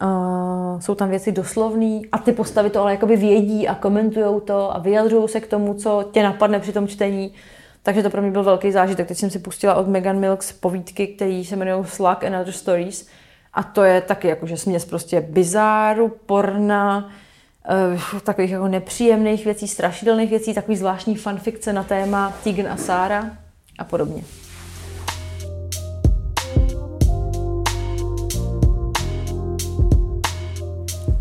uh, 0.03 0.79
jsou 0.79 0.95
tam 0.95 1.09
věci 1.09 1.31
doslovné 1.31 1.99
a 2.11 2.17
ty 2.17 2.31
postavy 2.31 2.69
to 2.69 2.81
ale 2.81 2.91
jakoby 2.91 3.15
vědí 3.15 3.67
a 3.67 3.75
komentují 3.75 4.41
to 4.45 4.75
a 4.75 4.79
vyjadřují 4.79 5.29
se 5.29 5.39
k 5.39 5.47
tomu, 5.47 5.73
co 5.73 6.09
tě 6.11 6.23
napadne 6.23 6.59
při 6.59 6.71
tom 6.73 6.87
čtení. 6.87 7.33
Takže 7.83 8.03
to 8.03 8.09
pro 8.09 8.21
mě 8.21 8.31
byl 8.31 8.43
velký 8.43 8.71
zážitek. 8.71 9.07
Teď 9.07 9.17
jsem 9.17 9.29
si 9.29 9.39
pustila 9.39 9.75
od 9.75 9.87
Megan 9.87 10.19
Milks 10.19 10.51
povídky, 10.51 11.07
které 11.07 11.43
se 11.45 11.55
jmenují 11.55 11.85
Slug 11.85 12.23
and 12.23 12.35
Other 12.41 12.53
Stories. 12.53 13.07
A 13.53 13.63
to 13.63 13.83
je 13.83 14.01
taky 14.01 14.27
jakože 14.27 14.57
směs 14.57 14.85
prostě 14.85 15.21
bizáru, 15.21 16.11
porna, 16.25 17.09
uh, 18.13 18.19
takových 18.19 18.51
jako 18.51 18.67
nepříjemných 18.67 19.45
věcí, 19.45 19.67
strašidelných 19.67 20.29
věcí, 20.29 20.53
takový 20.53 20.77
zvláštní 20.77 21.15
fanfikce 21.15 21.73
na 21.73 21.83
téma 21.83 22.33
Tegan 22.43 22.71
a 22.71 22.77
Sára 22.77 23.29
a 23.77 23.83
podobně. 23.83 24.23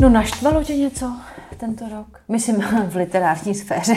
No 0.00 0.08
naštvalo 0.08 0.64
tě 0.64 0.76
něco 0.76 1.16
tento 1.56 1.88
rok? 1.88 2.20
Myslím 2.28 2.60
v 2.88 2.96
literární 2.96 3.54
sféře. 3.54 3.94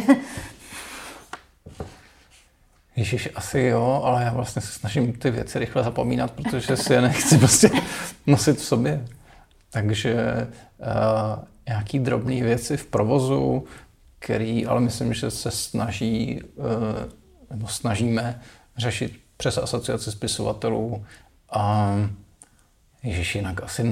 Ježíš, 2.95 3.29
asi 3.35 3.59
jo, 3.59 4.01
ale 4.03 4.23
já 4.23 4.33
vlastně 4.33 4.61
se 4.61 4.71
snažím 4.71 5.13
ty 5.13 5.31
věci 5.31 5.59
rychle 5.59 5.83
zapomínat, 5.83 6.31
protože 6.31 6.77
si 6.77 6.93
je 6.93 7.01
nechci 7.01 7.37
prostě 7.37 7.69
nosit 8.27 8.57
v 8.57 8.63
sobě. 8.63 9.05
Takže 9.69 10.15
uh, 10.77 11.43
nějaký 11.67 11.99
drobné 11.99 12.43
věci 12.43 12.77
v 12.77 12.85
provozu, 12.85 13.63
který 14.19 14.65
ale 14.65 14.81
myslím, 14.81 15.13
že 15.13 15.31
se 15.31 15.51
snaží, 15.51 16.41
uh, 16.55 16.65
nebo 17.49 17.67
snažíme 17.67 18.41
řešit 18.77 19.19
přes 19.37 19.57
asociaci 19.57 20.11
spisovatelů. 20.11 21.05
A 21.51 21.93
Ježíš, 23.03 23.35
jinak 23.35 23.63
asi 23.63 23.83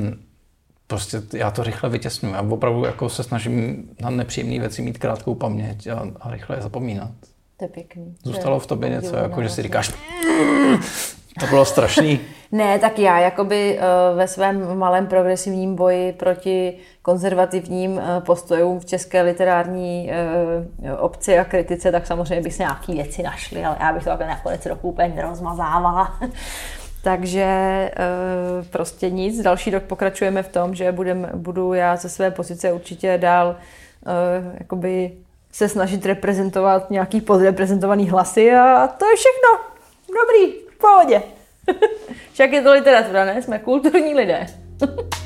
prostě 0.92 1.22
já 1.34 1.52
to 1.52 1.64
rychle 1.64 1.90
vytěsňuji. 1.90 2.34
Já 2.34 2.42
opravdu 2.42 2.86
jako 2.86 3.10
se 3.10 3.24
snažím 3.24 3.84
na 4.02 4.10
nepříjemné 4.10 4.60
věci 4.60 4.82
mít 4.82 4.98
krátkou 4.98 5.36
paměť 5.36 5.88
a, 5.88 6.08
a 6.22 6.32
rychle 6.32 6.56
je 6.56 6.62
zapomínat. 6.62 7.10
To 7.58 7.66
je 7.66 7.70
pěkný. 7.70 8.16
Zůstalo 8.24 8.60
v 8.60 8.68
tobě 8.68 8.90
něco, 8.90 9.16
jako 9.16 9.44
že 9.44 9.50
si 9.50 9.62
říkáš, 9.62 9.92
to 11.40 11.46
bylo 11.50 11.66
strašný. 11.66 12.20
ne, 12.52 12.80
tak 12.80 13.00
já 13.00 13.20
jakoby 13.20 13.80
uh, 13.80 14.18
ve 14.18 14.28
svém 14.28 14.78
malém 14.78 15.08
progresivním 15.08 15.76
boji 15.76 16.14
proti 16.14 16.78
konzervativním 17.02 17.92
uh, 17.92 18.04
postojům 18.20 18.80
v 18.80 18.86
české 18.86 19.22
literární 19.22 20.12
uh, 20.84 21.04
obci 21.04 21.40
a 21.40 21.46
kritice, 21.46 21.92
tak 21.92 22.08
samozřejmě 22.08 22.42
bych 22.42 22.54
se 22.54 22.64
nějaké 22.64 22.94
věci 22.94 23.24
našly, 23.24 23.66
ale 23.66 23.78
já 23.80 23.94
bych 23.94 24.04
to 24.04 24.10
takhle 24.10 24.28
nakonec 24.28 24.66
roku 24.66 24.90
úplně 24.90 25.08
nerozmazávala. 25.08 26.20
Takže 27.04 27.42
e, 27.42 27.92
prostě 28.70 29.10
nic. 29.10 29.42
Další 29.42 29.72
rok 29.72 29.84
pokračujeme 29.84 30.44
v 30.44 30.48
tom, 30.48 30.76
že 30.76 30.92
budem, 30.92 31.30
budu 31.34 31.74
já 31.74 31.96
ze 31.96 32.10
své 32.10 32.32
pozice 32.32 32.72
určitě 32.72 33.18
dál 33.18 33.56
e, 34.06 34.58
jakoby 34.60 35.12
se 35.52 35.70
snažit 35.70 36.06
reprezentovat 36.06 36.90
nějaký 36.90 37.22
podreprezentovaný 37.22 38.10
hlasy 38.10 38.52
a 38.52 38.88
to 38.88 39.06
je 39.10 39.16
všechno. 39.16 39.72
Dobrý, 40.08 40.54
v 40.76 40.78
pohodě. 40.78 41.22
Však 42.34 42.52
je 42.52 42.62
to 42.62 42.72
literatura, 42.72 43.26
ne? 43.26 43.42
Jsme 43.42 43.60
kulturní 43.60 44.16
lidé. 44.16 44.46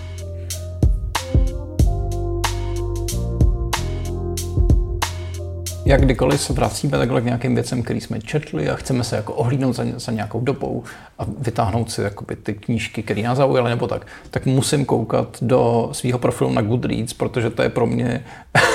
jak 5.85 6.01
kdykoliv 6.01 6.41
se 6.41 6.53
vracíme 6.53 6.97
takhle 6.97 7.21
k 7.21 7.25
nějakým 7.25 7.55
věcem, 7.55 7.83
který 7.83 8.01
jsme 8.01 8.21
četli 8.21 8.69
a 8.69 8.75
chceme 8.75 9.03
se 9.03 9.15
jako 9.15 9.33
ohlídnout 9.33 9.75
za, 9.75 9.83
za 9.95 10.11
nějakou 10.11 10.41
dobou 10.41 10.83
a 11.19 11.25
vytáhnout 11.39 11.91
si 11.91 12.01
jakoby 12.01 12.35
ty 12.35 12.53
knížky, 12.53 13.03
které 13.03 13.21
nás 13.21 13.37
zaujaly 13.37 13.69
nebo 13.69 13.87
tak, 13.87 14.07
tak 14.29 14.45
musím 14.45 14.85
koukat 14.85 15.37
do 15.41 15.89
svého 15.91 16.19
profilu 16.19 16.51
na 16.53 16.61
Goodreads, 16.61 17.13
protože 17.13 17.49
to 17.49 17.61
je 17.63 17.69
pro 17.69 17.85
mě 17.85 18.25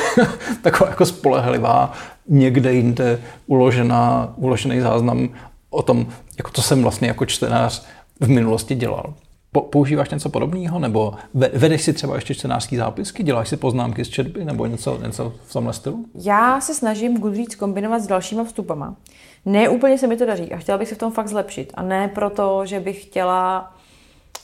taková 0.62 0.90
jako 0.90 1.06
spolehlivá, 1.06 1.92
někde 2.28 2.72
jinde 2.72 3.18
uložená, 3.46 4.32
uložený 4.36 4.80
záznam 4.80 5.28
o 5.70 5.82
tom, 5.82 6.06
jako 6.38 6.50
co 6.50 6.62
jsem 6.62 6.82
vlastně 6.82 7.08
jako 7.08 7.26
čtenář 7.26 7.86
v 8.20 8.28
minulosti 8.28 8.74
dělal. 8.74 9.14
Používáš 9.52 10.10
něco 10.10 10.28
podobného, 10.28 10.78
nebo 10.78 11.14
vedeš 11.34 11.82
si 11.82 11.92
třeba 11.92 12.14
ještě 12.14 12.34
čtenářský 12.34 12.76
zápisky, 12.76 13.22
děláš 13.22 13.48
si 13.48 13.56
poznámky 13.56 14.04
z 14.04 14.08
četby, 14.08 14.44
nebo 14.44 14.66
něco, 14.66 14.98
něco 15.02 15.32
v 15.46 15.52
tomhle 15.52 15.72
stylu? 15.72 16.04
Já 16.14 16.60
se 16.60 16.74
snažím 16.74 17.18
Goodreads 17.18 17.54
kombinovat 17.54 18.02
s 18.02 18.06
dalšíma 18.06 18.44
vstupama. 18.44 18.96
Ne 19.46 19.68
úplně 19.68 19.98
se 19.98 20.06
mi 20.06 20.16
to 20.16 20.26
daří 20.26 20.52
a 20.52 20.56
chtěla 20.56 20.78
bych 20.78 20.88
se 20.88 20.94
v 20.94 20.98
tom 20.98 21.12
fakt 21.12 21.28
zlepšit. 21.28 21.72
A 21.74 21.82
ne 21.82 22.08
proto, 22.08 22.66
že 22.66 22.80
bych 22.80 23.02
chtěla 23.02 23.74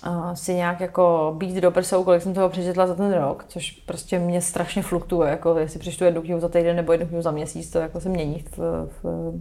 uh, 0.06 0.32
si 0.34 0.54
nějak 0.54 0.80
jako 0.80 1.34
být 1.38 1.56
do 1.56 1.70
prsou, 1.70 2.04
kolik 2.04 2.22
jsem 2.22 2.34
toho 2.34 2.48
přečetla 2.48 2.86
za 2.86 2.94
ten 2.94 3.12
rok, 3.12 3.44
což 3.48 3.70
prostě 3.70 4.18
mě 4.18 4.40
strašně 4.40 4.82
fluktuje, 4.82 5.30
jako 5.30 5.58
jestli 5.58 5.78
přečtu 5.78 6.04
jednu 6.04 6.22
knihu 6.22 6.40
za 6.40 6.48
týden 6.48 6.76
nebo 6.76 6.92
jednu 6.92 7.06
knihu 7.06 7.22
za 7.22 7.30
měsíc, 7.30 7.70
to 7.70 7.78
jako 7.78 8.00
se 8.00 8.08
mění 8.08 8.44
v, 8.56 8.88
v 9.02 9.34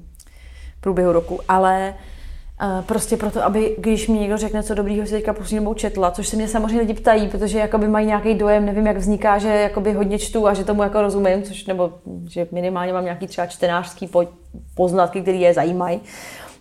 průběhu 0.82 1.12
roku, 1.12 1.40
ale 1.48 1.94
uh, 1.98 2.15
prostě 2.82 3.18
proto, 3.18 3.44
aby 3.44 3.76
když 3.78 4.08
mi 4.08 4.20
někdo 4.20 4.38
řekne, 4.38 4.64
co 4.64 4.76
dobrýho 4.76 5.06
si 5.06 5.12
teďka 5.12 5.34
poslední 5.34 5.58
dobou 5.58 5.74
četla, 5.74 6.12
což 6.12 6.28
se 6.28 6.36
mě 6.36 6.48
samozřejmě 6.48 6.80
lidi 6.80 6.94
ptají, 6.94 7.28
protože 7.28 7.60
jakoby 7.60 7.88
mají 7.88 8.08
nějaký 8.08 8.34
dojem, 8.34 8.66
nevím, 8.66 8.88
jak 8.88 8.98
vzniká, 8.98 9.38
že 9.38 9.48
jakoby 9.48 9.94
hodně 9.94 10.20
čtu 10.20 10.48
a 10.48 10.54
že 10.54 10.64
tomu 10.64 10.84
jako 10.84 11.02
rozumím, 11.02 11.44
což 11.44 11.66
nebo 11.66 11.94
že 12.30 12.48
minimálně 12.52 12.94
mám 12.94 13.04
nějaký 13.04 13.28
třeba 13.28 13.48
čtenářský 13.48 14.10
poznatky, 14.76 15.22
které 15.22 15.38
je 15.38 15.54
zajímají, 15.54 16.00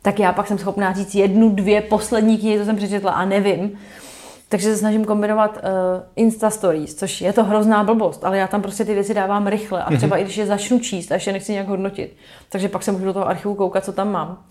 tak 0.03 0.19
já 0.19 0.33
pak 0.33 0.47
jsem 0.47 0.59
schopná 0.59 0.93
říct 0.93 1.15
jednu, 1.15 1.51
dvě 1.51 1.81
poslední 1.81 2.39
knihy, 2.39 2.59
co 2.59 2.65
jsem 2.65 2.77
přečetla 2.77 3.13
a 3.13 3.25
nevím. 3.25 3.73
Takže 4.49 4.71
se 4.71 4.77
snažím 4.77 5.05
kombinovat 5.05 5.57
uh, 5.57 6.03
Insta 6.17 6.51
Stories, 6.51 6.95
což 6.95 7.21
je 7.21 7.33
to 7.33 7.45
hrozná 7.45 7.85
blbost, 7.85 8.25
ale 8.25 8.39
já 8.39 8.47
tam 8.47 8.63
prostě 8.63 8.85
ty 8.85 8.95
věci 8.95 9.15
dávám 9.15 9.47
rychle 9.47 9.85
a 9.85 9.97
třeba 9.97 10.17
mm-hmm. 10.17 10.21
i 10.21 10.25
když 10.25 10.37
je 10.37 10.47
začnu 10.47 10.79
číst 10.79 11.13
a 11.13 11.15
ještě 11.15 11.33
nechci 11.33 11.53
nějak 11.53 11.69
hodnotit, 11.69 12.17
takže 12.49 12.69
pak 12.69 12.83
se 12.83 12.93
můžu 12.93 13.05
do 13.05 13.13
toho 13.13 13.29
archivu 13.29 13.55
koukat, 13.55 13.85
co 13.85 13.93
tam 13.93 14.13
mám. 14.13 14.45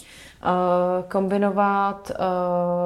Uh, 0.43 1.09
kombinovat 1.09 2.11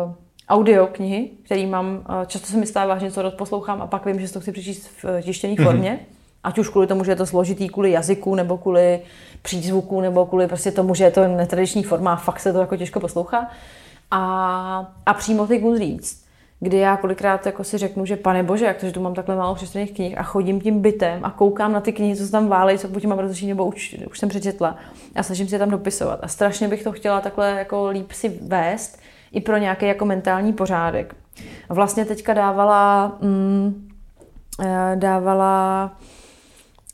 uh, 0.05 0.13
audio 0.49 0.87
knihy, 0.87 1.29
který 1.43 1.65
mám, 1.65 2.05
uh, 2.09 2.25
často 2.25 2.47
se 2.47 2.57
mi 2.57 2.65
stává, 2.65 2.97
že 2.97 3.05
něco 3.05 3.31
poslouchám 3.31 3.81
a 3.81 3.87
pak 3.87 4.05
vím, 4.05 4.19
že 4.19 4.33
to 4.33 4.39
chci 4.39 4.51
přečíst 4.51 4.89
v 5.03 5.21
tištěné 5.21 5.53
mm-hmm. 5.53 5.63
formě. 5.63 5.99
Ať 6.43 6.57
už 6.59 6.69
kvůli 6.69 6.87
tomu, 6.87 7.03
že 7.03 7.11
je 7.11 7.15
to 7.15 7.25
složitý 7.25 7.69
kvůli 7.69 7.91
jazyku, 7.91 8.35
nebo 8.35 8.57
kvůli 8.57 9.01
přízvuku, 9.41 10.01
nebo 10.01 10.25
kvůli 10.25 10.47
prostě 10.47 10.71
tomu, 10.71 10.95
že 10.95 11.03
je 11.03 11.11
to 11.11 11.27
netradiční 11.27 11.83
forma 11.83 12.13
a 12.13 12.15
fakt 12.15 12.39
se 12.39 12.53
to 12.53 12.59
jako 12.59 12.77
těžko 12.77 12.99
poslouchá. 12.99 13.49
A, 14.11 14.93
a 15.05 15.13
přímo 15.13 15.47
ty 15.47 15.57
Goodreads 15.57 16.26
kdy 16.59 16.77
já 16.77 16.97
kolikrát 16.97 17.45
jako 17.45 17.63
si 17.63 17.77
řeknu, 17.77 18.05
že 18.05 18.15
pane 18.15 18.43
bože, 18.43 18.65
jak 18.65 18.77
to, 18.77 18.85
že 18.85 18.91
tu 18.91 19.01
mám 19.01 19.13
takhle 19.13 19.35
málo 19.35 19.55
přečtených 19.55 19.91
knih 19.91 20.17
a 20.17 20.23
chodím 20.23 20.61
tím 20.61 20.81
bytem 20.81 21.19
a 21.23 21.31
koukám 21.31 21.73
na 21.73 21.81
ty 21.81 21.93
knihy, 21.93 22.15
co 22.15 22.25
se 22.25 22.31
tam 22.31 22.47
válejí, 22.47 22.79
co 22.79 22.87
buď 22.87 23.05
mám 23.05 23.19
rozlišení, 23.19 23.49
nebo 23.49 23.65
už, 23.65 23.95
už 24.11 24.19
jsem 24.19 24.29
přečetla 24.29 24.75
a 25.15 25.23
snažím 25.23 25.47
se 25.47 25.55
je 25.55 25.59
tam 25.59 25.69
dopisovat. 25.69 26.19
A 26.21 26.27
strašně 26.27 26.67
bych 26.67 26.83
to 26.83 26.91
chtěla 26.91 27.21
takhle 27.21 27.51
jako 27.51 27.87
líp 27.87 28.11
si 28.11 28.39
vést 28.47 28.99
i 29.31 29.41
pro 29.41 29.57
nějaký 29.57 29.85
jako 29.85 30.05
mentální 30.05 30.53
pořádek. 30.53 31.15
A 31.69 31.73
vlastně 31.73 32.05
teďka 32.05 32.33
dávala, 32.33 33.17
mm, 33.21 33.87
eh, 34.63 34.95
dávala 34.95 35.91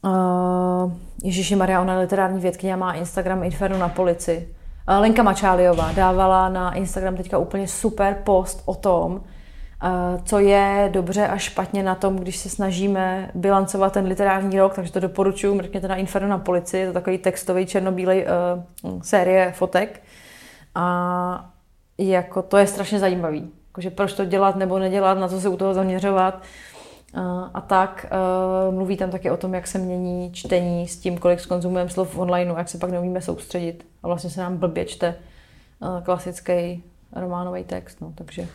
uh, 0.02 0.92
Ježíši 1.24 1.56
Maria, 1.56 1.82
ona 1.82 2.00
literární 2.00 2.40
vědkyně 2.40 2.76
má 2.76 2.94
Instagram 2.94 3.44
Inferno 3.44 3.78
na 3.78 3.90
polici. 3.90 4.48
Lenka 4.88 5.24
Mačáliová 5.24 5.92
dávala 5.92 6.50
na 6.50 6.74
Instagram 6.74 7.18
teďka 7.18 7.38
úplně 7.38 7.68
super 7.68 8.22
post 8.24 8.62
o 8.66 8.76
tom, 8.76 9.22
co 10.26 10.40
je 10.40 10.90
dobře 10.94 11.28
a 11.28 11.38
špatně 11.38 11.84
na 11.84 11.96
tom, 11.96 12.16
když 12.16 12.38
se 12.38 12.50
snažíme 12.50 13.32
bilancovat 13.34 13.94
ten 13.94 14.06
literární 14.06 14.60
rok, 14.60 14.76
takže 14.76 14.92
to 14.92 15.00
doporučuji, 15.00 15.56
mrkněte 15.56 15.88
na 15.88 15.96
Inferno 15.96 16.28
na 16.28 16.38
policii, 16.38 16.82
je 16.82 16.88
to 16.88 16.94
takový 16.94 17.18
textový 17.18 17.66
černobílej 17.66 18.26
uh, 18.84 19.02
série 19.02 19.52
fotek 19.52 20.02
a 20.76 21.50
jako 21.98 22.42
to 22.42 22.58
je 22.58 22.68
strašně 22.68 23.00
zajímavý. 23.00 23.52
Jakože 23.68 23.90
proč 23.90 24.14
to 24.14 24.26
dělat 24.26 24.56
nebo 24.56 24.80
nedělat, 24.80 25.18
na 25.18 25.28
co 25.28 25.42
se 25.42 25.50
u 25.50 25.58
toho 25.58 25.74
zaměřovat. 25.74 26.42
A 27.54 27.62
tak 27.62 28.06
mluví 28.72 28.98
tam 28.98 29.10
také 29.10 29.32
o 29.32 29.38
tom, 29.38 29.54
jak 29.54 29.68
se 29.68 29.78
mění 29.78 30.32
čtení 30.34 30.88
s 30.88 30.98
tím, 30.98 31.18
kolik 31.18 31.40
skonzumujeme 31.40 31.90
slov 31.90 32.16
v 32.16 32.20
onlineu, 32.20 32.58
jak 32.58 32.70
se 32.70 32.78
pak 32.78 32.92
neumíme 32.92 33.22
soustředit 33.22 33.86
a 34.04 34.08
vlastně 34.08 34.30
se 34.30 34.42
nám 34.42 34.58
blbě 34.58 34.86
čte 34.86 35.16
klasický 36.04 36.84
románový 37.16 37.64
text. 37.64 38.02
No, 38.02 38.14
takže. 38.16 38.48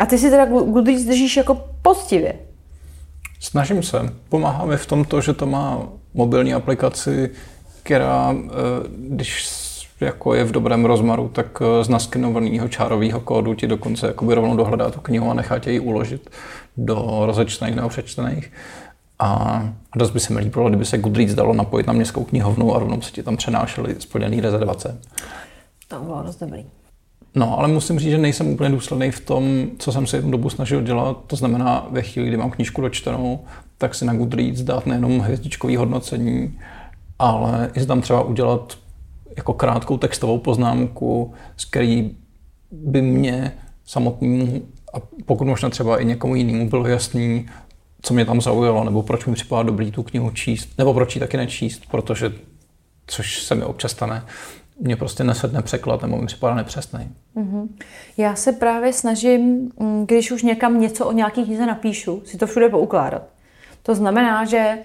A 0.00 0.06
ty 0.06 0.18
si 0.18 0.30
teda 0.30 0.44
Goodreads 0.44 1.04
držíš 1.04 1.36
jako 1.36 1.64
poctivě. 1.82 2.34
Snažím 3.40 3.82
se. 3.82 4.14
Pomáhá 4.28 4.64
mi 4.64 4.76
v 4.76 4.86
tom 4.86 5.04
to, 5.04 5.20
že 5.20 5.32
to 5.32 5.46
má 5.46 5.88
mobilní 6.14 6.54
aplikaci, 6.54 7.30
která, 7.82 8.34
eh, 8.34 8.50
když 8.98 9.46
jako 10.00 10.34
je 10.34 10.44
v 10.44 10.52
dobrém 10.52 10.84
rozmaru, 10.84 11.28
tak 11.28 11.46
eh, 11.62 11.84
z 11.84 11.88
naskenovaného 11.88 12.68
čárového 12.68 13.20
kódu 13.20 13.54
ti 13.54 13.66
dokonce 13.66 14.06
jakoby 14.06 14.34
rovnou 14.34 14.56
dohledá 14.56 14.90
tu 14.90 15.00
knihu 15.00 15.30
a 15.30 15.34
nechá 15.34 15.58
tě 15.58 15.70
ji 15.70 15.80
uložit 15.80 16.30
do 16.76 17.22
rozečtených 17.26 17.76
nebo 17.76 17.88
přečtených. 17.88 18.52
A 19.18 19.62
dost 19.96 20.10
by 20.10 20.20
se 20.20 20.32
mi 20.32 20.40
líbilo, 20.40 20.68
kdyby 20.68 20.84
se 20.84 20.98
Goodreads 20.98 21.34
dalo 21.34 21.54
napojit 21.54 21.86
na 21.86 21.92
městskou 21.92 22.24
knihovnu 22.24 22.74
a 22.74 22.78
rovnou 22.78 23.00
se 23.00 23.10
ti 23.10 23.22
tam 23.22 23.36
přenášely 23.36 23.96
splněné 23.98 24.42
rezervace. 24.42 24.98
To 25.88 25.98
bylo 25.98 26.22
dost 26.22 26.40
dobrý. 26.40 26.64
No, 27.34 27.58
ale 27.58 27.68
musím 27.68 27.98
říct, 27.98 28.10
že 28.10 28.18
nejsem 28.18 28.48
úplně 28.48 28.70
důsledný 28.70 29.10
v 29.10 29.20
tom, 29.20 29.66
co 29.78 29.92
jsem 29.92 30.06
si 30.06 30.16
jednu 30.16 30.30
dobu 30.30 30.50
snažil 30.50 30.82
dělat. 30.82 31.24
To 31.26 31.36
znamená, 31.36 31.86
ve 31.90 32.02
chvíli, 32.02 32.28
kdy 32.28 32.36
mám 32.36 32.50
knížku 32.50 32.80
dočtenou, 32.80 33.40
tak 33.78 33.94
si 33.94 34.04
na 34.04 34.14
Goodreads 34.14 34.60
dát 34.60 34.86
nejenom 34.86 35.18
hvězdičkový 35.18 35.76
hodnocení, 35.76 36.58
ale 37.18 37.70
i 37.74 37.86
tam 37.86 38.00
třeba 38.00 38.22
udělat 38.22 38.78
jako 39.36 39.54
krátkou 39.54 39.98
textovou 39.98 40.38
poznámku, 40.38 41.34
z 41.56 41.64
který 41.64 42.10
by 42.70 43.02
mě 43.02 43.52
samotnému 43.84 44.62
a 44.94 44.96
pokud 45.26 45.46
možná 45.46 45.70
třeba 45.70 45.98
i 45.98 46.04
někomu 46.04 46.34
jinému 46.34 46.68
bylo 46.68 46.86
jasný, 46.86 47.46
co 48.02 48.14
mě 48.14 48.24
tam 48.24 48.40
zaujalo, 48.40 48.84
nebo 48.84 49.02
proč 49.02 49.26
mi 49.26 49.34
připadá 49.34 49.62
dobrý 49.62 49.90
tu 49.90 50.02
knihu 50.02 50.30
číst, 50.30 50.68
nebo 50.78 50.94
proč 50.94 51.16
ji 51.16 51.20
taky 51.20 51.36
nečíst, 51.36 51.82
protože, 51.90 52.32
což 53.06 53.42
se 53.42 53.54
mi 53.54 53.64
občas 53.64 53.92
stane, 53.92 54.22
mě 54.82 54.96
prostě 54.96 55.24
nesedne 55.24 55.62
překlad 55.62 56.02
nebo 56.02 56.16
mi 56.16 56.26
připadá 56.26 56.54
nepřesný. 56.54 57.10
Mm-hmm. 57.36 57.68
Já 58.16 58.34
se 58.34 58.52
právě 58.52 58.92
snažím, 58.92 59.70
mm, 59.78 60.06
když 60.06 60.30
už 60.30 60.42
někam 60.42 60.80
něco 60.80 61.06
o 61.06 61.12
nějaký 61.12 61.44
knize 61.44 61.66
napíšu, 61.66 62.22
si 62.24 62.38
to 62.38 62.46
všude 62.46 62.68
poukládat. 62.68 63.22
To 63.82 63.94
znamená, 63.94 64.44
že 64.44 64.78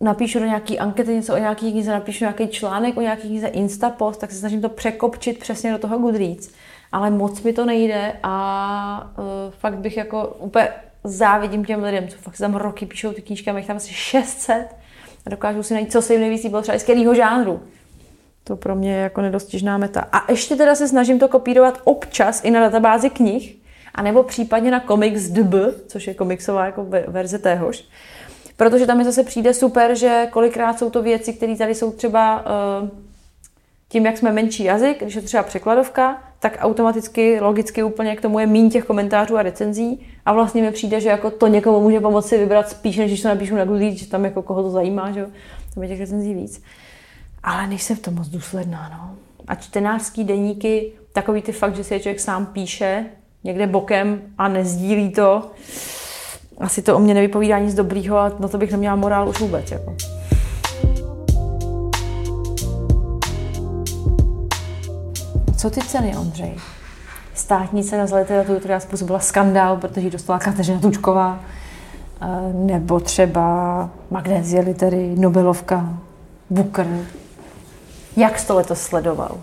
napíšu 0.00 0.38
do 0.38 0.44
nějaký 0.44 0.78
ankety 0.78 1.14
něco 1.14 1.34
o 1.34 1.38
nějaký 1.38 1.72
knize, 1.72 1.92
napíšu 1.92 2.24
nějaký 2.24 2.48
článek 2.48 2.96
o 2.96 3.00
nějaký 3.00 3.28
knize 3.28 3.46
Instapost, 3.46 4.20
tak 4.20 4.30
se 4.30 4.38
snažím 4.38 4.60
to 4.60 4.68
překopčit 4.68 5.38
přesně 5.38 5.72
do 5.72 5.78
toho 5.78 5.98
Goodreads. 5.98 6.50
Ale 6.92 7.10
moc 7.10 7.42
mi 7.42 7.52
to 7.52 7.64
nejde 7.64 8.12
a 8.22 9.14
uh, 9.18 9.24
fakt 9.50 9.78
bych 9.78 9.96
jako 9.96 10.26
úplně 10.38 10.68
závidím 11.04 11.64
těm 11.64 11.82
lidem, 11.82 12.08
co 12.08 12.16
fakt 12.18 12.38
tam 12.38 12.54
roky 12.54 12.86
píšou 12.86 13.12
ty 13.12 13.22
knížky, 13.22 13.50
a 13.50 13.58
jich 13.58 13.66
tam 13.66 13.76
asi 13.76 13.92
600 13.94 14.76
a 15.26 15.30
dokážou 15.30 15.62
si 15.62 15.74
najít, 15.74 15.92
co 15.92 16.02
se 16.02 16.14
jim 16.14 16.20
nejvíc 16.20 16.42
líbilo 16.42 16.62
třeba 16.62 16.78
z 16.78 16.82
kterého 16.82 17.14
žánru. 17.14 17.60
To 18.44 18.56
pro 18.56 18.74
mě 18.74 18.92
je 18.92 19.00
jako 19.00 19.20
nedostižná 19.20 19.78
meta. 19.78 20.08
A 20.12 20.32
ještě 20.32 20.56
teda 20.56 20.74
se 20.74 20.88
snažím 20.88 21.18
to 21.18 21.28
kopírovat 21.28 21.80
občas 21.84 22.44
i 22.44 22.50
na 22.50 22.60
databázi 22.60 23.10
knih, 23.10 23.56
anebo 23.94 24.22
případně 24.22 24.70
na 24.70 24.80
Comics.db, 24.80 25.54
což 25.86 26.06
je 26.06 26.14
komiksová 26.14 26.66
jako 26.66 26.86
verze 27.08 27.38
téhož. 27.38 27.84
Protože 28.56 28.86
tam 28.86 28.98
mi 28.98 29.04
zase 29.04 29.24
přijde 29.24 29.54
super, 29.54 29.94
že 29.94 30.28
kolikrát 30.30 30.78
jsou 30.78 30.90
to 30.90 31.02
věci, 31.02 31.32
které 31.32 31.56
tady 31.56 31.74
jsou 31.74 31.92
třeba 31.92 32.44
uh, 32.82 32.88
tím, 33.88 34.06
jak 34.06 34.18
jsme 34.18 34.32
menší 34.32 34.64
jazyk, 34.64 35.02
když 35.02 35.14
je 35.14 35.22
třeba 35.22 35.42
překladovka, 35.42 36.22
tak 36.40 36.58
automaticky, 36.60 37.40
logicky 37.40 37.82
úplně 37.82 38.16
k 38.16 38.20
tomu 38.20 38.38
je 38.38 38.46
méně 38.46 38.70
těch 38.70 38.84
komentářů 38.84 39.36
a 39.36 39.42
recenzí 39.42 40.06
a 40.26 40.32
vlastně 40.32 40.62
mi 40.62 40.70
přijde, 40.70 41.00
že 41.00 41.08
jako 41.08 41.30
to 41.30 41.46
někomu 41.46 41.80
může 41.80 42.00
pomoci 42.00 42.38
vybrat 42.38 42.68
spíš, 42.68 42.96
než 42.96 43.10
když 43.10 43.22
to 43.22 43.28
napíšu 43.28 43.56
na 43.56 43.64
Google, 43.64 43.90
že 43.90 44.06
tam 44.06 44.24
jako 44.24 44.42
koho 44.42 44.62
to 44.62 44.70
zajímá, 44.70 45.12
že 45.12 45.26
tam 45.74 45.82
je 45.82 45.88
těch 45.88 46.00
recenzí 46.00 46.34
víc. 46.34 46.62
Ale 47.44 47.66
nejsem 47.66 47.96
v 47.96 48.00
tom 48.00 48.14
moc 48.14 48.28
důsledná, 48.28 48.90
no. 48.92 49.16
A 49.46 49.54
čtenářský 49.54 50.24
deníky, 50.24 50.92
takový 51.12 51.42
ty 51.42 51.52
fakt, 51.52 51.76
že 51.76 51.84
si 51.84 51.94
je 51.94 52.00
člověk 52.00 52.20
sám 52.20 52.46
píše 52.46 53.06
někde 53.44 53.66
bokem 53.66 54.20
a 54.38 54.48
nezdílí 54.48 55.10
to, 55.10 55.50
asi 56.58 56.82
to 56.82 56.96
o 56.96 56.98
mě 56.98 57.14
nevypovídá 57.14 57.58
nic 57.58 57.74
dobrýho 57.74 58.18
a 58.18 58.32
na 58.38 58.48
to 58.48 58.58
bych 58.58 58.72
neměla 58.72 58.96
morál 58.96 59.28
už 59.28 59.40
vůbec. 59.40 59.70
Jako. 59.70 59.96
Co 65.56 65.70
ty 65.70 65.80
ceny, 65.80 66.16
Ondřej? 66.16 66.54
Státní 67.34 67.84
cena 67.84 68.06
za 68.06 68.16
literaturu, 68.16 68.58
která 68.58 68.80
způsobila 68.80 69.18
skandál, 69.18 69.76
protože 69.76 70.06
ji 70.06 70.10
dostala 70.10 70.38
Kateřina 70.38 70.80
Tučková, 70.80 71.40
eh, 72.20 72.26
nebo 72.52 73.00
třeba 73.00 73.90
Magnézie 74.10 74.62
litery, 74.62 75.14
Nobelovka, 75.16 75.98
Booker. 76.50 76.86
Jak 78.16 78.38
jsi 78.38 78.46
to 78.46 78.54
letos 78.54 78.80
sledoval? 78.80 79.36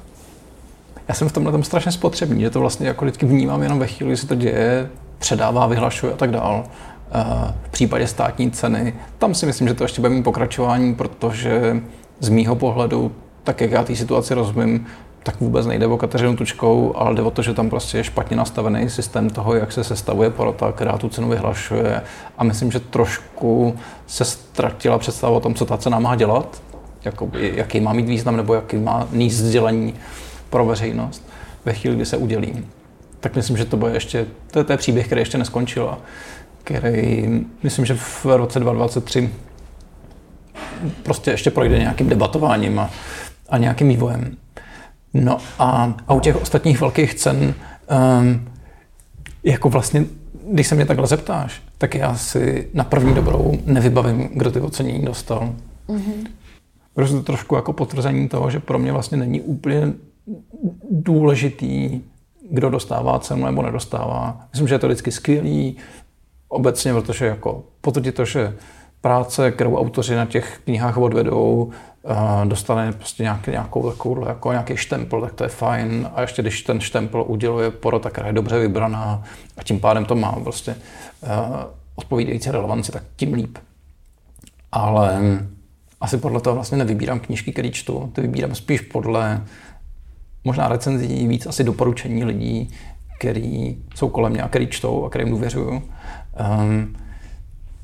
Já 1.08 1.16
jsem 1.16 1.30
v 1.30 1.32
tomhle 1.32 1.52
tom 1.52 1.64
strašně 1.64 1.92
spotřební, 1.92 2.42
že 2.42 2.50
to 2.50 2.60
vlastně 2.60 2.88
jako 2.88 3.06
vždycky 3.06 3.26
vnímám 3.26 3.64
jenom 3.64 3.80
ve 3.80 3.88
chvíli, 3.88 4.10
kdy 4.12 4.18
se 4.18 4.28
to 4.28 4.36
děje, 4.36 4.90
předává, 5.20 5.68
vyhlašuje 5.68 6.14
a 6.14 6.18
tak 6.18 6.32
dál. 6.32 6.64
Eh, 7.12 7.54
v 7.64 7.70
případě 7.70 8.08
státní 8.08 8.52
ceny, 8.52 8.94
tam 9.18 9.36
si 9.36 9.46
myslím, 9.46 9.68
že 9.68 9.74
to 9.74 9.84
ještě 9.84 10.02
bude 10.02 10.14
mít 10.14 10.24
pokračování, 10.24 10.96
protože 10.96 11.82
z 12.20 12.30
mýho 12.30 12.56
pohledu, 12.56 13.12
tak 13.44 13.62
jak 13.62 13.72
já 13.72 13.84
té 13.84 13.96
situaci 13.96 14.34
rozumím, 14.34 14.86
tak 15.24 15.42
vůbec 15.42 15.66
nejde 15.66 15.88
o 15.88 15.98
Kateřinu 15.98 16.36
Tučkou, 16.36 16.94
ale 16.96 17.16
jde 17.16 17.22
o 17.22 17.32
to, 17.32 17.42
že 17.42 17.54
tam 17.54 17.70
prostě 17.70 17.98
je 17.98 18.04
špatně 18.04 18.38
nastavený 18.38 18.90
systém 18.90 19.30
toho, 19.30 19.56
jak 19.56 19.72
se 19.72 19.84
sestavuje 19.84 20.30
porota, 20.30 20.72
která 20.72 20.98
tu 20.98 21.10
cenu 21.10 21.30
vyhlašuje. 21.30 22.02
A 22.38 22.44
myslím, 22.44 22.72
že 22.72 22.80
trošku 22.80 23.76
se 24.08 24.26
ztratila 24.26 24.98
představa 24.98 25.34
o 25.34 25.40
tom, 25.40 25.54
co 25.54 25.66
ta 25.66 25.78
cena 25.78 26.00
má 26.00 26.16
dělat, 26.16 26.62
jakoby, 27.06 27.54
jaký 27.56 27.80
má 27.80 27.94
mít 27.94 28.06
význam 28.06 28.38
nebo 28.38 28.54
jaký 28.54 28.78
má 28.78 29.08
mít 29.12 29.30
sdělení 29.30 29.94
pro 30.50 30.66
veřejnost 30.66 31.30
ve 31.66 31.74
chvíli, 31.74 31.96
kdy 31.96 32.06
se 32.06 32.18
udělí. 32.18 32.66
Tak 33.20 33.36
myslím, 33.36 33.58
že 33.58 33.66
to 33.66 33.78
bude 33.78 33.94
ještě, 33.94 34.26
to 34.52 34.60
je, 34.60 34.64
to 34.64 34.74
je 34.74 34.78
příběh, 34.78 35.06
který 35.06 35.22
ještě 35.22 35.38
neskončil 35.38 35.90
a 35.90 35.98
který 36.64 37.28
myslím, 37.64 37.86
že 37.86 37.96
v 37.96 38.26
roce 38.26 38.60
2023 38.60 39.30
prostě 41.04 41.32
ještě 41.32 41.52
projde 41.52 41.80
nějakým 41.80 42.10
debatováním 42.10 42.80
a, 42.80 42.90
a 43.50 43.58
nějakým 43.58 43.88
vývojem. 43.88 44.38
No 45.14 45.38
a, 45.60 45.94
a 46.08 46.14
u 46.14 46.20
těch 46.20 46.42
ostatních 46.42 46.82
velkých 46.82 47.14
cen, 47.14 47.54
um, 48.20 48.50
jako 49.44 49.70
vlastně, 49.70 50.06
když 50.52 50.68
se 50.68 50.76
mě 50.76 50.86
takhle 50.86 51.08
zeptáš, 51.08 51.62
tak 51.78 51.96
já 51.96 52.16
si 52.16 52.68
na 52.74 52.84
první 52.84 53.14
dobrou 53.14 53.60
nevybavím, 53.66 54.30
kdo 54.34 54.52
ty 54.52 54.60
ocenění 54.60 55.06
dostal. 55.06 55.56
Mm-hmm. 55.90 56.28
Protože 56.94 57.14
to 57.14 57.24
trošku 57.24 57.56
jako 57.56 57.74
potvrzení 57.74 58.30
toho, 58.30 58.50
že 58.50 58.60
pro 58.60 58.80
mě 58.80 58.92
vlastně 58.92 59.18
není 59.18 59.42
úplně 59.42 59.94
důležitý, 60.92 62.02
kdo 62.52 62.70
dostává 62.70 63.20
cenu 63.20 63.46
nebo 63.46 63.62
nedostává. 63.62 64.42
Myslím, 64.52 64.68
že 64.68 64.76
je 64.76 64.80
to 64.80 64.88
vždycky 64.88 65.12
skvělý, 65.12 65.78
obecně, 66.48 66.94
protože 66.94 67.26
jako 67.26 67.64
potvrdí 67.82 68.12
to, 68.12 68.26
že 68.26 68.56
práce, 69.02 69.52
kterou 69.52 69.78
autoři 69.78 70.16
na 70.16 70.26
těch 70.26 70.62
knihách 70.64 70.98
odvedou, 70.98 71.72
dostane 72.44 72.92
prostě 72.92 73.24
nějaký, 73.24 73.52
nějakou 73.52 73.92
takovou, 73.92 74.28
jako 74.28 74.52
nějaký 74.52 74.78
štempel, 74.78 75.22
tak 75.22 75.34
to 75.34 75.44
je 75.44 75.50
fajn. 75.50 76.10
A 76.16 76.22
ještě 76.22 76.42
když 76.42 76.62
ten 76.62 76.80
štempel 76.80 77.24
uděluje 77.28 77.72
porota, 77.72 78.10
která 78.10 78.28
je 78.28 78.34
dobře 78.34 78.60
vybraná 78.60 79.24
a 79.58 79.64
tím 79.64 79.80
pádem 79.80 80.06
to 80.06 80.16
má 80.16 80.32
prostě 80.32 80.76
odpovídající 81.96 82.52
relevanci, 82.52 82.92
tak 82.92 83.04
tím 83.16 83.34
líp. 83.34 83.58
Ale 84.72 85.22
asi 86.02 86.18
podle 86.18 86.42
toho 86.42 86.56
vlastně 86.56 86.78
nevybírám 86.78 87.20
knížky, 87.20 87.52
které 87.52 87.70
čtu, 87.70 88.12
ty 88.14 88.22
vybírám 88.22 88.56
spíš 88.56 88.82
podle 88.82 89.44
možná 90.44 90.68
recenzí, 90.68 91.28
víc 91.28 91.46
asi 91.46 91.64
doporučení 91.64 92.24
lidí, 92.24 92.74
který 93.20 93.78
jsou 93.96 94.10
kolem 94.10 94.32
mě 94.32 94.42
a 94.42 94.48
který 94.48 94.68
čtou 94.68 95.06
a 95.06 95.10
kterým 95.10 95.30
důvěřuju. 95.30 95.72
Um, 96.62 96.96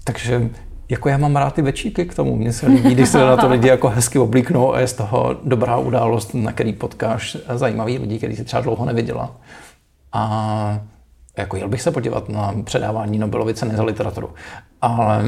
takže 0.03 0.49
jako 0.89 1.09
já 1.09 1.17
mám 1.17 1.35
rád 1.35 1.53
ty 1.53 1.61
večíky 1.61 2.05
k 2.05 2.15
tomu. 2.15 2.35
Mně 2.35 2.53
se 2.53 2.67
líbí, 2.67 2.95
když 2.95 3.09
se 3.09 3.17
na 3.17 3.37
to 3.37 3.49
lidi 3.49 3.67
jako 3.67 3.89
hezky 3.89 4.19
oblíknou 4.19 4.73
a 4.73 4.79
je 4.79 4.87
z 4.87 4.93
toho 4.93 5.35
dobrá 5.43 5.77
událost, 5.77 6.33
na 6.33 6.51
který 6.51 6.73
potkáš 6.73 7.37
zajímavý 7.55 7.97
lidi, 7.97 8.17
který 8.17 8.35
si 8.35 8.43
třeba 8.43 8.61
dlouho 8.61 8.85
neviděla. 8.85 9.35
A 10.13 10.79
jako 11.37 11.57
jel 11.57 11.67
bych 11.67 11.81
se 11.81 11.91
podívat 11.91 12.29
na 12.29 12.53
předávání 12.63 13.17
Nobelovy 13.17 13.53
ceny 13.53 13.75
za 13.75 13.83
literaturu. 13.83 14.29
Ale 14.81 15.23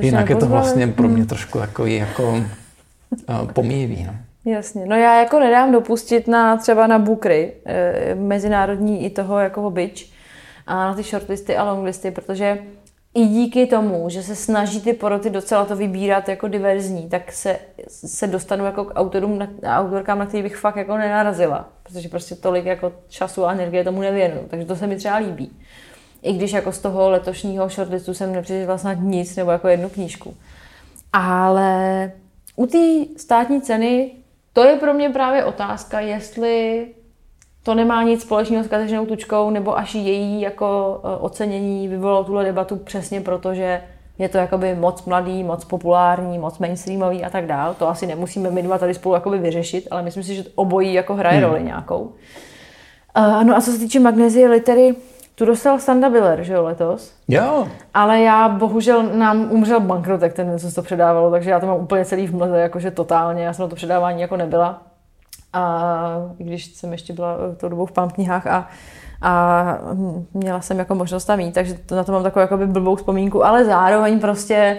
jinak 0.00 0.30
je 0.30 0.36
to 0.36 0.46
vlastně 0.46 0.86
pro 0.86 1.08
mě 1.08 1.16
hmm. 1.16 1.26
trošku 1.26 1.58
takový 1.58 1.96
jako 1.96 2.32
uh, 2.32 3.52
pomíjivý. 3.52 4.04
No. 4.04 4.14
Jasně. 4.44 4.86
No 4.86 4.96
já 4.96 5.20
jako 5.20 5.38
nedám 5.38 5.72
dopustit 5.72 6.28
na 6.28 6.56
třeba 6.56 6.86
na 6.86 6.98
bukry, 6.98 7.52
eh, 7.66 8.14
mezinárodní 8.14 9.04
i 9.04 9.10
toho 9.10 9.38
jako 9.38 9.70
bič, 9.70 10.12
a 10.66 10.74
na 10.74 10.94
ty 10.94 11.02
shortlisty 11.02 11.56
a 11.56 11.72
longlisty, 11.72 12.10
protože 12.10 12.58
i 13.14 13.26
díky 13.26 13.66
tomu, 13.66 14.08
že 14.08 14.22
se 14.22 14.36
snaží 14.36 14.80
ty 14.80 14.92
poroty 14.92 15.30
docela 15.30 15.64
to 15.64 15.76
vybírat 15.76 16.28
jako 16.28 16.48
diverzní, 16.48 17.08
tak 17.08 17.32
se, 17.32 17.58
se 17.88 18.26
dostanu 18.26 18.64
jako 18.64 18.84
k 18.84 18.94
autorům, 18.94 19.38
na, 19.38 19.48
autorkám, 19.80 20.18
na 20.18 20.26
který 20.26 20.42
bych 20.42 20.56
fakt 20.56 20.76
jako 20.76 20.96
nenarazila. 20.96 21.68
Protože 21.82 22.08
prostě 22.08 22.34
tolik 22.34 22.64
jako 22.64 22.92
času 23.08 23.44
a 23.44 23.52
energie 23.52 23.84
tomu 23.84 24.00
nevěnu. 24.00 24.40
Takže 24.50 24.66
to 24.66 24.76
se 24.76 24.86
mi 24.86 24.96
třeba 24.96 25.16
líbí. 25.16 25.52
I 26.22 26.32
když 26.32 26.52
jako 26.52 26.72
z 26.72 26.78
toho 26.78 27.10
letošního 27.10 27.68
shortlistu 27.68 28.14
jsem 28.14 28.32
nepřečetla 28.32 28.78
snad 28.78 28.98
nic 29.00 29.36
nebo 29.36 29.50
jako 29.50 29.68
jednu 29.68 29.88
knížku. 29.88 30.34
Ale 31.12 32.12
u 32.56 32.66
té 32.66 32.78
státní 33.16 33.60
ceny 33.60 34.10
to 34.52 34.64
je 34.64 34.76
pro 34.76 34.94
mě 34.94 35.10
právě 35.10 35.44
otázka, 35.44 36.00
jestli 36.00 36.86
to 37.62 37.74
nemá 37.74 38.02
nic 38.02 38.22
společného 38.22 38.64
s 38.64 38.68
kateřinou 38.68 39.06
Tučkou, 39.06 39.50
nebo 39.50 39.78
až 39.78 39.94
její 39.94 40.40
jako 40.40 41.00
e, 41.04 41.16
ocenění 41.16 41.88
vyvolalo 41.88 42.24
tuhle 42.24 42.44
debatu 42.44 42.76
přesně 42.76 43.20
proto, 43.20 43.54
že 43.54 43.82
je 44.18 44.28
to 44.28 44.38
jakoby 44.38 44.74
moc 44.74 45.04
mladý, 45.04 45.44
moc 45.44 45.64
populární, 45.64 46.38
moc 46.38 46.58
mainstreamový 46.58 47.24
a 47.24 47.30
tak 47.30 47.46
dál. 47.46 47.74
To 47.74 47.88
asi 47.88 48.06
nemusíme 48.06 48.50
my 48.50 48.62
dva 48.62 48.78
tady 48.78 48.94
spolu 48.94 49.14
jakoby 49.14 49.38
vyřešit, 49.38 49.88
ale 49.90 50.02
myslím 50.02 50.22
si, 50.22 50.34
že 50.34 50.44
obojí 50.54 50.94
jako 50.94 51.14
hraje 51.14 51.38
hmm. 51.38 51.48
roli 51.48 51.62
nějakou. 51.62 52.12
Uh, 53.18 53.44
no 53.44 53.56
a 53.56 53.60
co 53.60 53.72
se 53.72 53.78
týče 53.78 54.00
magnézie 54.00 54.48
litery, 54.48 54.94
tu 55.40 55.46
dostal 55.46 55.78
Sanda 55.78 56.10
Biller, 56.10 56.42
že 56.42 56.52
jo, 56.52 56.64
letos. 56.64 57.12
Jo. 57.28 57.68
Ale 57.94 58.20
já 58.20 58.48
bohužel 58.48 59.02
nám 59.02 59.52
umřel 59.52 59.80
bankrotek 59.80 60.32
ten, 60.32 60.58
co 60.58 60.68
se 60.68 60.74
to 60.74 60.82
předávalo, 60.82 61.30
takže 61.30 61.50
já 61.50 61.60
to 61.60 61.66
mám 61.66 61.80
úplně 61.80 62.04
celý 62.04 62.26
v 62.26 62.34
mlze, 62.34 62.60
jakože 62.60 62.90
totálně. 62.90 63.44
Já 63.44 63.52
jsem 63.52 63.62
na 63.62 63.68
to 63.68 63.76
předávání 63.76 64.20
jako 64.20 64.36
nebyla. 64.36 64.82
A 65.52 65.82
když 66.38 66.74
jsem 66.74 66.92
ještě 66.92 67.12
byla 67.12 67.36
tou 67.56 67.68
dobou 67.68 67.86
v 67.86 67.92
pán 67.92 68.10
knihách 68.10 68.46
a, 68.46 68.68
a 69.22 69.64
měla 70.34 70.60
jsem 70.60 70.78
jako 70.78 70.94
možnost 70.94 71.24
tam 71.24 71.40
jít, 71.40 71.52
takže 71.52 71.74
to, 71.74 71.96
na 71.96 72.04
to 72.04 72.12
mám 72.12 72.22
takovou 72.22 72.40
jakoby 72.40 72.66
blbou 72.66 72.96
vzpomínku, 72.96 73.44
ale 73.44 73.64
zároveň 73.64 74.20
prostě 74.20 74.78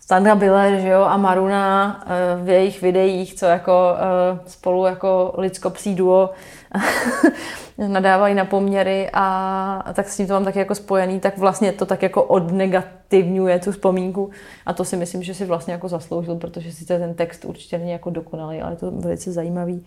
Standa 0.00 0.34
Biller, 0.34 0.80
že 0.80 0.88
jo, 0.88 1.02
a 1.02 1.16
Maruna 1.16 2.00
eh, 2.06 2.44
v 2.44 2.48
jejich 2.48 2.82
videích, 2.82 3.34
co 3.34 3.46
jako 3.46 3.94
eh, 3.96 4.38
spolu 4.46 4.86
jako 4.86 5.34
lidsko-psí 5.36 5.94
duo 5.94 6.30
nadávají 7.88 8.34
na 8.34 8.44
poměry 8.44 9.10
a 9.12 9.92
tak 9.94 10.08
s 10.08 10.16
tím 10.16 10.26
to 10.26 10.32
mám 10.32 10.44
taky 10.44 10.58
jako 10.58 10.74
spojený, 10.74 11.20
tak 11.20 11.38
vlastně 11.38 11.72
to 11.72 11.86
tak 11.86 12.02
jako 12.02 12.22
odnegativňuje 12.22 13.58
tu 13.58 13.72
vzpomínku 13.72 14.30
a 14.66 14.72
to 14.72 14.84
si 14.84 14.96
myslím, 14.96 15.22
že 15.22 15.34
si 15.34 15.44
vlastně 15.44 15.72
jako 15.72 15.88
zasloužil, 15.88 16.36
protože 16.36 16.72
sice 16.72 16.98
ten 16.98 17.14
text 17.14 17.44
určitě 17.44 17.78
není 17.78 17.90
jako 17.90 18.10
dokonalý, 18.10 18.60
ale 18.60 18.72
je 18.72 18.76
to 18.76 18.90
velice 18.90 19.32
zajímavý. 19.32 19.86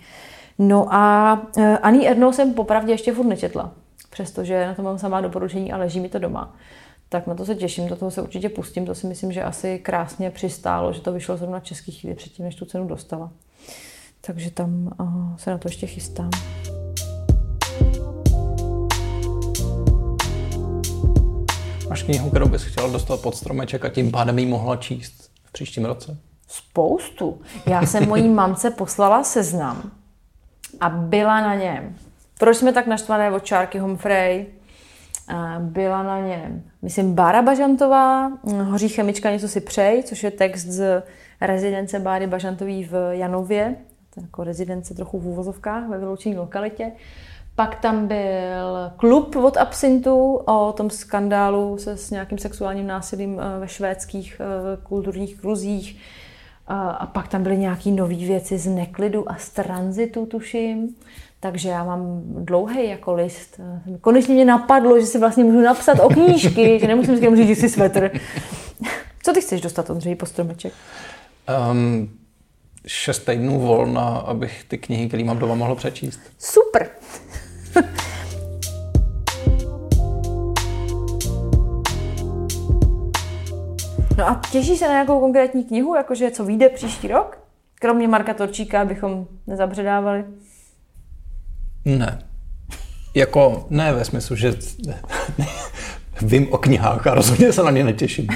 No 0.60 0.94
a 0.94 1.34
uh, 1.58 1.78
Ani 1.82 2.08
Ernou 2.08 2.32
jsem 2.32 2.54
popravdě 2.54 2.94
ještě 2.94 3.14
furt 3.14 3.26
nečetla, 3.26 3.72
přestože 4.10 4.66
na 4.66 4.74
to 4.74 4.82
mám 4.82 5.00
samá 5.00 5.22
doporučení 5.22 5.74
a 5.74 5.78
leží 5.78 6.00
mi 6.00 6.10
to 6.10 6.20
doma. 6.20 6.56
Tak 7.10 7.28
na 7.28 7.36
to 7.36 7.46
se 7.46 7.56
těším, 7.56 7.88
do 7.88 7.96
toho 7.96 8.12
se 8.12 8.22
určitě 8.22 8.50
pustím, 8.50 8.86
to 8.86 8.96
si 8.96 9.08
myslím, 9.08 9.32
že 9.32 9.44
asi 9.44 9.80
krásně 9.80 10.30
přistálo, 10.32 10.94
že 10.94 11.02
to 11.02 11.12
vyšlo 11.12 11.38
zrovna 11.38 11.60
český 11.60 11.92
chvíli 11.92 12.16
předtím, 12.16 12.46
než 12.46 12.56
tu 12.56 12.66
cenu 12.66 12.88
dostala. 12.88 13.32
Takže 14.26 14.52
tam 14.52 14.90
uh, 15.00 15.36
se 15.38 15.52
na 15.52 15.58
to 15.58 15.68
ještě 15.68 15.88
chystám. 15.88 16.30
Máš 21.90 22.04
knihu, 22.04 22.30
kterou 22.30 22.48
bys 22.48 22.64
chtěla 22.64 22.92
dostat 22.92 23.22
pod 23.22 23.36
stromeček 23.36 23.86
a 23.86 23.90
tím 23.90 24.12
pádem 24.12 24.40
ji 24.40 24.46
mohla 24.46 24.76
číst 24.76 25.32
v 25.44 25.52
příštím 25.52 25.86
roce? 25.86 26.18
Spoustu. 26.48 27.42
Já 27.66 27.86
jsem 27.86 28.08
mojí 28.10 28.30
mamce 28.30 28.72
poslala 28.72 29.24
seznam 29.24 29.92
a 30.80 30.90
byla 30.90 31.42
na 31.42 31.56
něm. 31.56 31.96
Proč 32.40 32.58
jsme 32.58 32.74
tak 32.74 32.88
naštvané 32.88 33.32
od 33.32 33.44
Čárky 33.44 33.80
Humphrey? 33.80 34.46
Byla 35.60 36.04
na 36.04 36.20
něm, 36.20 36.64
myslím, 36.82 37.14
Bára 37.14 37.42
Bažantová, 37.42 38.32
Hoří 38.64 38.90
chemička 38.90 39.32
něco 39.32 39.48
si 39.48 39.62
přej, 39.62 40.04
což 40.04 40.24
je 40.24 40.32
text 40.32 40.66
z 40.66 41.04
rezidence 41.42 42.00
Báry 42.00 42.28
Bažantový 42.28 42.84
v 42.84 43.12
Janově, 43.12 43.76
jako 44.22 44.44
rezidence 44.44 44.94
trochu 44.94 45.20
v 45.20 45.28
úvozovkách 45.28 45.90
ve 45.90 45.98
vyloučené 45.98 46.40
lokalitě. 46.40 46.92
Pak 47.56 47.76
tam 47.76 48.08
byl 48.08 48.92
klub 48.98 49.36
od 49.36 49.58
Absintu 49.58 50.36
o 50.36 50.74
tom 50.78 50.90
skandálu 50.90 51.78
se 51.78 51.98
s 51.98 52.12
nějakým 52.12 52.38
sexuálním 52.38 52.88
násilím 52.88 53.40
eh, 53.40 53.60
ve 53.60 53.68
švédských 53.68 54.42
eh, 54.42 54.78
kulturních 54.84 55.42
kruzích. 55.42 56.00
A 56.68 57.06
pak 57.06 57.28
tam 57.28 57.44
byly 57.44 57.58
nějaké 57.58 57.90
nové 57.90 58.16
věci 58.16 58.58
z 58.58 58.68
neklidu 58.68 59.32
a 59.32 59.36
z 59.36 59.50
tranzitu, 59.50 60.26
tuším. 60.26 60.96
Takže 61.40 61.70
já 61.70 61.84
mám 61.84 62.22
dlouhý 62.26 62.90
jako 62.90 63.14
list. 63.14 63.60
Konečně 64.02 64.34
mě 64.34 64.46
napadlo, 64.46 65.00
že 65.00 65.06
si 65.06 65.20
vlastně 65.20 65.44
můžu 65.44 65.62
napsat 65.62 66.00
o 66.00 66.10
knížky, 66.10 66.80
že 66.80 66.88
nemusím 66.88 67.18
si 67.18 67.46
říct 67.46 67.60
si 67.60 67.70
svetr. 67.70 68.12
Co 69.24 69.34
ty 69.34 69.42
chceš 69.42 69.62
dostat, 69.62 69.90
Ondřej, 69.90 70.16
po 70.16 70.26
stromeček? 70.26 70.74
Um, 71.72 72.10
šest 72.88 73.20
týdnů 73.20 73.60
volna, 73.60 74.08
abych 74.08 74.64
ty 74.64 74.78
knihy, 74.78 75.08
které 75.08 75.24
mám 75.24 75.40
doma, 75.40 75.56
mohl 75.56 75.76
přečíst. 75.76 76.20
Super. 76.40 76.90
no 84.18 84.28
a 84.28 84.42
těší 84.52 84.78
se 84.78 84.86
na 84.86 84.92
nějakou 84.92 85.20
konkrétní 85.20 85.64
knihu, 85.64 85.96
jakože 85.96 86.32
co 86.32 86.46
vyjde 86.46 86.70
příští 86.70 87.08
rok? 87.08 87.40
Kromě 87.80 88.08
Marka 88.08 88.34
Torčíka, 88.34 88.82
abychom 88.82 89.28
nezabředávali. 89.48 90.26
Ne. 91.86 92.20
Jako, 93.16 93.66
ne 93.70 93.94
ve 93.94 94.06
smyslu, 94.06 94.36
že 94.36 94.54
vím 96.22 96.54
o 96.54 96.58
knihách 96.58 97.08
a 97.08 97.14
rozhodně 97.14 97.54
se 97.54 97.64
na 97.64 97.72
ně 97.72 97.84
netěším. 97.84 98.28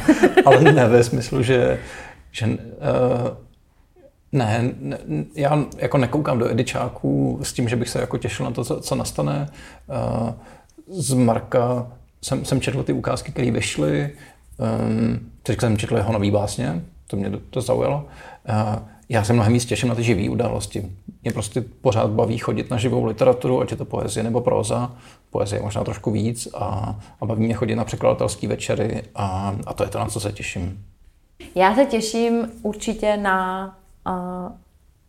Ale 0.46 0.62
ne 0.62 0.88
ve 0.88 1.04
smyslu, 1.04 1.44
že, 1.44 1.80
že 2.32 2.46
uh, 2.46 2.58
ne, 4.38 4.72
ne, 4.80 4.98
já 5.36 5.66
jako 5.78 5.98
nekoukám 5.98 6.40
do 6.40 6.50
edičáků 6.52 7.40
s 7.44 7.54
tím, 7.54 7.70
že 7.70 7.76
bych 7.76 7.90
se 7.90 8.00
jako 8.00 8.18
těšil 8.18 8.46
na 8.46 8.52
to, 8.52 8.64
co, 8.64 8.82
co 8.82 8.96
nastane. 8.96 9.50
Uh, 10.24 10.30
z 10.88 11.14
Marka 11.14 11.88
jsem, 12.22 12.46
jsem 12.46 12.62
četl 12.62 12.84
ty 12.84 12.94
ukázky, 12.94 13.32
které 13.32 13.52
vyšly. 13.52 14.10
Um, 14.90 15.20
teď 15.44 15.60
jsem 15.60 15.78
četl 15.78 15.98
jeho 15.98 16.14
nový 16.14 16.32
básně, 16.32 16.82
to 17.08 17.18
mě 17.18 17.32
to 17.50 17.62
zaujalo. 17.62 18.06
Uh, 18.50 18.84
já 19.10 19.24
se 19.24 19.34
mnohem 19.34 19.54
víc 19.54 19.66
těším 19.66 19.90
na 19.90 19.96
ty 19.96 20.04
živé 20.04 20.30
události. 20.30 20.92
Mě 21.24 21.32
prostě 21.32 21.62
pořád 21.62 22.10
baví 22.10 22.38
chodit 22.38 22.72
na 22.72 22.78
živou 22.78 23.06
literaturu, 23.06 23.62
ať 23.62 23.72
je 23.72 23.78
to 23.78 23.86
poezie 23.86 24.24
nebo 24.24 24.42
proza. 24.42 24.96
Poezie 25.32 25.62
možná 25.62 25.84
trošku 25.84 26.12
víc 26.12 26.48
a, 26.56 27.00
a 27.22 27.26
baví 27.26 27.46
mě 27.46 27.54
chodit 27.54 27.76
na 27.76 27.86
překladatelské 27.86 28.48
večery 28.48 29.04
a, 29.16 29.56
a 29.66 29.74
to 29.74 29.84
je 29.84 29.90
to, 29.90 30.00
na 30.00 30.06
co 30.06 30.20
se 30.20 30.32
těším. 30.32 30.84
Já 31.56 31.76
se 31.76 31.86
těším 31.86 32.52
určitě 32.62 33.18
na 33.18 33.78
a 34.08 34.52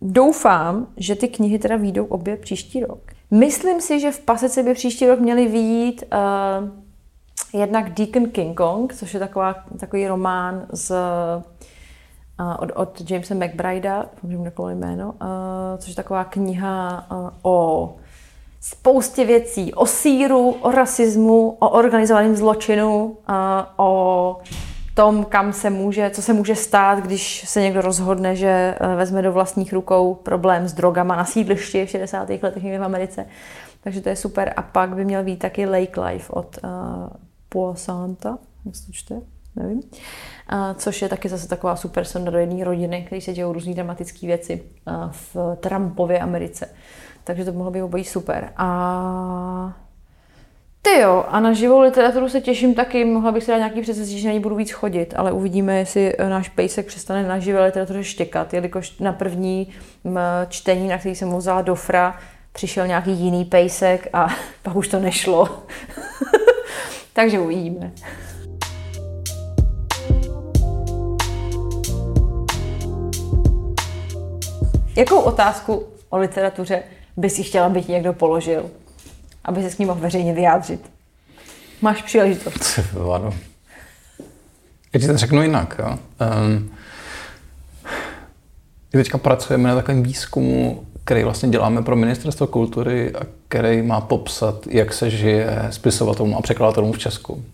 doufám, 0.02 0.86
že 0.96 1.14
ty 1.14 1.28
knihy 1.28 1.58
teda 1.58 1.76
výjdou 1.76 2.04
obě 2.04 2.36
příští 2.36 2.80
rok. 2.80 3.00
Myslím 3.30 3.80
si, 3.80 4.00
že 4.00 4.10
v 4.10 4.20
Pasece 4.20 4.62
by 4.62 4.74
příští 4.74 5.06
rok 5.06 5.20
měly 5.20 5.46
výjít 5.46 6.04
uh, 6.12 7.60
jednak 7.60 7.94
Deacon 7.94 8.30
King 8.30 8.56
Kong, 8.56 8.94
což 8.94 9.14
je 9.14 9.20
taková, 9.20 9.54
takový 9.80 10.08
román 10.08 10.66
z, 10.72 10.90
uh, 10.90 12.54
od, 12.58 12.70
od 12.74 13.10
Jamesa 13.10 13.34
McBrida, 13.34 14.06
můžu 14.22 14.38
mu 14.38 14.68
jméno, 14.68 15.06
uh, 15.06 15.18
což 15.78 15.88
je 15.88 15.94
taková 15.94 16.24
kniha 16.24 17.06
uh, 17.10 17.30
o 17.42 17.96
spoustě 18.60 19.24
věcí, 19.24 19.74
o 19.74 19.86
síru, 19.86 20.50
o 20.50 20.70
rasismu, 20.70 21.56
o 21.58 21.68
organizovaném 21.68 22.36
zločinu, 22.36 23.16
o 23.76 24.38
tom, 24.98 25.24
kam 25.24 25.52
se 25.52 25.70
může, 25.70 26.10
co 26.10 26.22
se 26.22 26.32
může 26.32 26.54
stát, 26.54 26.98
když 26.98 27.44
se 27.48 27.60
někdo 27.60 27.80
rozhodne, 27.80 28.36
že 28.36 28.74
eh, 28.80 28.96
vezme 28.96 29.22
do 29.22 29.32
vlastních 29.32 29.72
rukou 29.72 30.14
problém 30.14 30.68
s 30.68 30.72
drogama 30.72 31.16
na 31.16 31.24
sídlišti 31.24 31.86
v 31.86 31.90
60. 31.90 32.28
letech 32.42 32.62
v 32.62 32.82
Americe. 32.82 33.26
Takže 33.80 34.00
to 34.00 34.08
je 34.08 34.16
super. 34.16 34.52
A 34.56 34.62
pak 34.62 34.94
by 34.94 35.04
měl 35.04 35.24
být 35.24 35.36
taky 35.36 35.66
Lake 35.66 36.00
Life 36.00 36.32
od 36.32 36.58
uh, 36.64 36.70
Poisanta, 37.48 38.38
jak 38.64 38.76
se 38.76 38.86
to 38.86 38.92
čte? 38.92 39.20
Nevím. 39.56 39.78
Uh, 39.78 39.82
což 40.74 41.02
je 41.02 41.08
taky 41.08 41.28
zase 41.28 41.48
taková 41.48 41.76
super 41.76 42.04
sonda 42.04 42.30
do 42.30 42.38
jedné 42.38 42.64
rodiny, 42.64 43.06
kde 43.08 43.20
se 43.20 43.32
dějou 43.32 43.52
různé 43.52 43.74
dramatické 43.74 44.26
věci 44.26 44.62
v 45.10 45.56
Trumpově 45.60 46.20
Americe. 46.20 46.68
Takže 47.24 47.44
to 47.44 47.52
mohlo 47.52 47.70
být 47.70 47.82
obojí 47.82 48.04
super. 48.04 48.52
A 48.56 49.76
ty 50.94 51.00
jo, 51.00 51.24
a 51.28 51.40
na 51.40 51.52
živou 51.52 51.80
literaturu 51.80 52.28
se 52.28 52.40
těším 52.40 52.74
taky, 52.74 53.04
mohla 53.04 53.32
bych 53.32 53.44
si 53.44 53.50
dát 53.50 53.56
nějaký 53.56 53.80
předsevzetí, 53.80 54.20
že 54.20 54.28
na 54.28 54.34
ní 54.34 54.40
budu 54.40 54.56
víc 54.56 54.70
chodit, 54.70 55.14
ale 55.16 55.32
uvidíme, 55.32 55.78
jestli 55.78 56.14
eh, 56.18 56.28
náš 56.28 56.48
pejsek 56.48 56.86
přestane 56.86 57.28
na 57.28 57.38
živé 57.38 57.64
literatuře 57.64 58.04
štěkat, 58.04 58.54
jelikož 58.54 58.98
na 58.98 59.12
první 59.12 59.68
čtení, 60.48 60.88
na 60.88 60.98
který 60.98 61.14
jsem 61.14 61.28
mu 61.28 61.38
vzala 61.38 61.62
dofra, 61.62 62.18
přišel 62.52 62.86
nějaký 62.86 63.12
jiný 63.12 63.44
pejsek 63.44 64.08
a 64.12 64.28
pak 64.62 64.76
už 64.76 64.88
to 64.88 65.00
nešlo. 65.00 65.48
Takže 67.12 67.40
uvidíme. 67.40 67.92
Jakou 74.96 75.20
otázku 75.20 75.86
o 76.08 76.18
literatuře 76.18 76.82
by 77.16 77.30
si 77.30 77.42
chtěla, 77.42 77.66
aby 77.66 77.82
ti 77.82 77.92
někdo 77.92 78.12
položil? 78.12 78.70
Aby 79.48 79.62
se 79.62 79.70
s 79.70 79.78
ním 79.78 79.88
mohl 79.88 80.00
veřejně 80.00 80.34
vyjádřit. 80.34 80.90
Máš 81.82 82.02
příležitost. 82.02 82.80
ano. 83.14 83.34
Já 84.92 85.00
ti 85.00 85.06
to 85.06 85.16
řeknu 85.16 85.42
jinak. 85.42 85.76
Jo. 85.78 85.98
Um, 86.46 86.70
teďka 88.90 89.18
pracujeme 89.18 89.68
na 89.68 89.74
takovém 89.74 90.02
výzkumu, 90.02 90.86
který 91.04 91.24
vlastně 91.24 91.48
děláme 91.48 91.82
pro 91.82 91.96
Ministerstvo 91.96 92.46
kultury 92.46 93.14
a 93.14 93.20
který 93.48 93.82
má 93.82 94.00
popsat, 94.00 94.66
jak 94.66 94.92
se 94.92 95.10
žije 95.10 95.66
spisovatelům 95.70 96.34
a 96.34 96.40
překladatelům 96.40 96.92
v 96.92 96.98
Česku. 96.98 97.44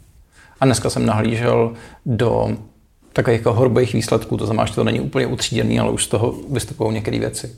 A 0.61 0.65
dneska 0.65 0.91
jsem 0.91 1.07
nahlížel 1.07 1.73
do 2.07 2.57
takových 3.13 3.41
jako 3.41 3.53
horobých 3.53 3.93
výsledků, 3.93 4.37
to 4.37 4.47
znamená, 4.47 4.67
že 4.67 4.75
to 4.75 4.85
není 4.85 5.01
úplně 5.01 5.27
utříděný, 5.27 5.81
ale 5.81 5.91
už 5.91 6.05
z 6.05 6.09
toho 6.09 6.35
vystupují 6.51 6.95
některé 6.95 7.19
věci. 7.19 7.57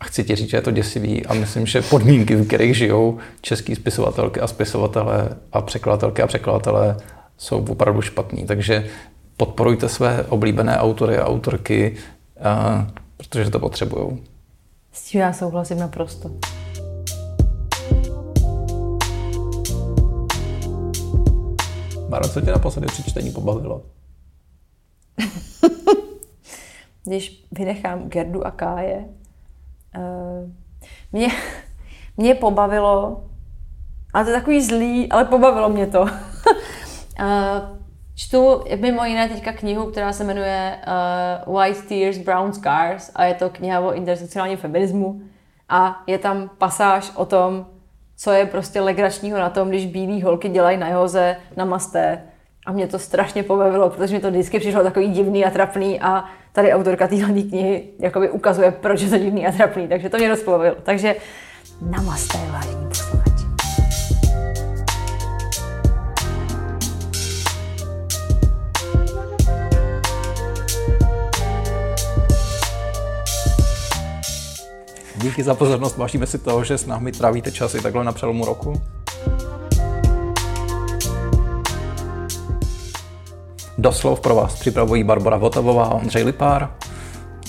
A 0.00 0.04
chci 0.04 0.24
ti 0.24 0.34
říct, 0.34 0.50
že 0.50 0.56
je 0.56 0.62
to 0.62 0.70
děsivý 0.70 1.26
a 1.26 1.34
myslím, 1.34 1.66
že 1.66 1.82
podmínky, 1.82 2.36
v 2.36 2.46
kterých 2.46 2.76
žijou 2.76 3.18
český 3.40 3.74
spisovatelky 3.74 4.40
a 4.40 4.46
spisovatelé 4.46 5.28
a 5.52 5.62
překladatelky 5.62 6.22
a 6.22 6.26
překladatelé 6.26 6.96
jsou 7.38 7.64
opravdu 7.68 8.02
špatný. 8.02 8.46
Takže 8.46 8.86
podporujte 9.36 9.88
své 9.88 10.24
oblíbené 10.24 10.78
autory 10.78 11.18
a 11.18 11.26
autorky, 11.26 11.96
a, 12.42 12.86
protože 13.16 13.50
to 13.50 13.58
potřebují. 13.58 14.22
S 14.92 15.04
tím 15.04 15.20
já 15.20 15.32
souhlasím 15.32 15.78
naprosto. 15.78 16.30
Báro, 22.08 22.28
co 22.28 22.40
tě 22.40 22.50
naposledy 22.50 22.86
při 22.86 23.02
čtení 23.02 23.32
pobavilo? 23.32 23.82
Když 27.04 27.46
vynechám 27.52 28.08
Gerdu 28.08 28.46
a 28.46 28.50
Káje, 28.50 29.04
mě, 31.12 31.28
mě 32.16 32.34
pobavilo, 32.34 33.24
ale 34.14 34.24
to 34.24 34.30
je 34.30 34.36
takový 34.36 34.62
zlý, 34.62 35.08
ale 35.10 35.24
pobavilo 35.24 35.68
mě 35.68 35.86
to. 35.86 36.02
uh, 36.02 36.08
čtu 38.14 38.64
mimo 38.80 39.04
jiné 39.04 39.28
teďka 39.28 39.52
knihu, 39.52 39.90
která 39.90 40.12
se 40.12 40.24
jmenuje 40.24 40.78
uh, 41.46 41.54
White 41.56 41.88
Tears, 41.88 42.18
Brown 42.18 42.52
Scars 42.52 43.10
a 43.14 43.24
je 43.24 43.34
to 43.34 43.50
kniha 43.50 43.80
o 43.80 43.92
intersekcionálním 43.92 44.58
feminismu 44.58 45.20
a 45.68 46.02
je 46.06 46.18
tam 46.18 46.50
pasáž 46.58 47.12
o 47.14 47.24
tom, 47.24 47.66
co 48.16 48.30
je 48.32 48.46
prostě 48.46 48.80
legračního 48.80 49.38
na 49.38 49.50
tom, 49.50 49.68
když 49.68 49.86
bílé 49.86 50.24
holky 50.24 50.48
dělají 50.48 50.78
na 50.78 50.88
joze 50.88 51.36
na 51.56 51.64
masté. 51.64 52.22
A 52.66 52.72
mě 52.72 52.86
to 52.86 52.98
strašně 52.98 53.42
pobavilo, 53.42 53.90
protože 53.90 54.14
mi 54.14 54.20
to 54.20 54.30
vždycky 54.30 54.58
přišlo 54.58 54.82
takový 54.82 55.08
divný 55.08 55.44
a 55.44 55.50
trapný 55.50 56.00
a 56.00 56.24
tady 56.56 56.72
autorka 56.72 57.08
téhle 57.08 57.42
knihy 57.42 57.84
jakoby 57.98 58.30
ukazuje, 58.30 58.70
proč 58.70 59.00
je 59.00 59.10
to 59.10 59.18
divný 59.18 59.46
a 59.46 59.52
trapný, 59.52 59.88
takže 59.88 60.08
to 60.08 60.16
mě 60.16 60.28
dost 60.28 60.42
pobavilo. 60.42 60.76
Takže 60.82 61.16
namaste, 61.80 62.38
vážení. 62.52 62.86
Díky 75.16 75.42
za 75.42 75.54
pozornost, 75.54 75.96
vážíme 75.96 76.26
si 76.26 76.38
toho, 76.38 76.64
že 76.64 76.78
s 76.78 76.86
námi 76.86 77.12
trávíte 77.12 77.52
časy 77.52 77.82
takhle 77.82 78.04
na 78.04 78.12
přelomu 78.12 78.44
roku. 78.44 78.82
Doslov 83.78 84.20
pro 84.20 84.34
vás 84.34 84.60
připravují 84.60 85.04
Barbara 85.04 85.36
Votavová 85.36 85.84
a 85.84 85.94
Ondřej 85.94 86.22
Lipár. 86.22 86.70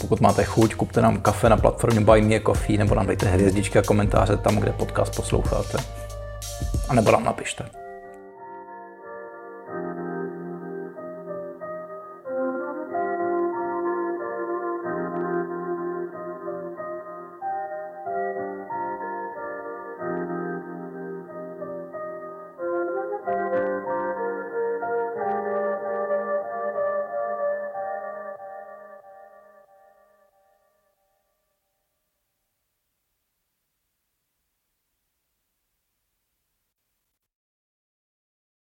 Pokud 0.02 0.22
máte 0.22 0.44
chuť, 0.44 0.76
kupte 0.76 1.02
nám 1.02 1.22
kafe 1.22 1.50
na 1.50 1.58
platformě 1.58 2.02
Buy 2.02 2.22
Me 2.22 2.40
Coffee 2.40 2.78
nebo 2.78 2.96
nám 2.96 3.08
dejte 3.08 3.26
hvězdičky 3.26 3.80
a 3.80 3.82
komentáře 3.82 4.38
tam, 4.38 4.56
kde 4.56 4.72
podcast 4.72 5.16
posloucháte. 5.16 5.78
A 6.90 6.94
nebo 6.94 7.12
nám 7.12 7.24
napište. 7.24 7.87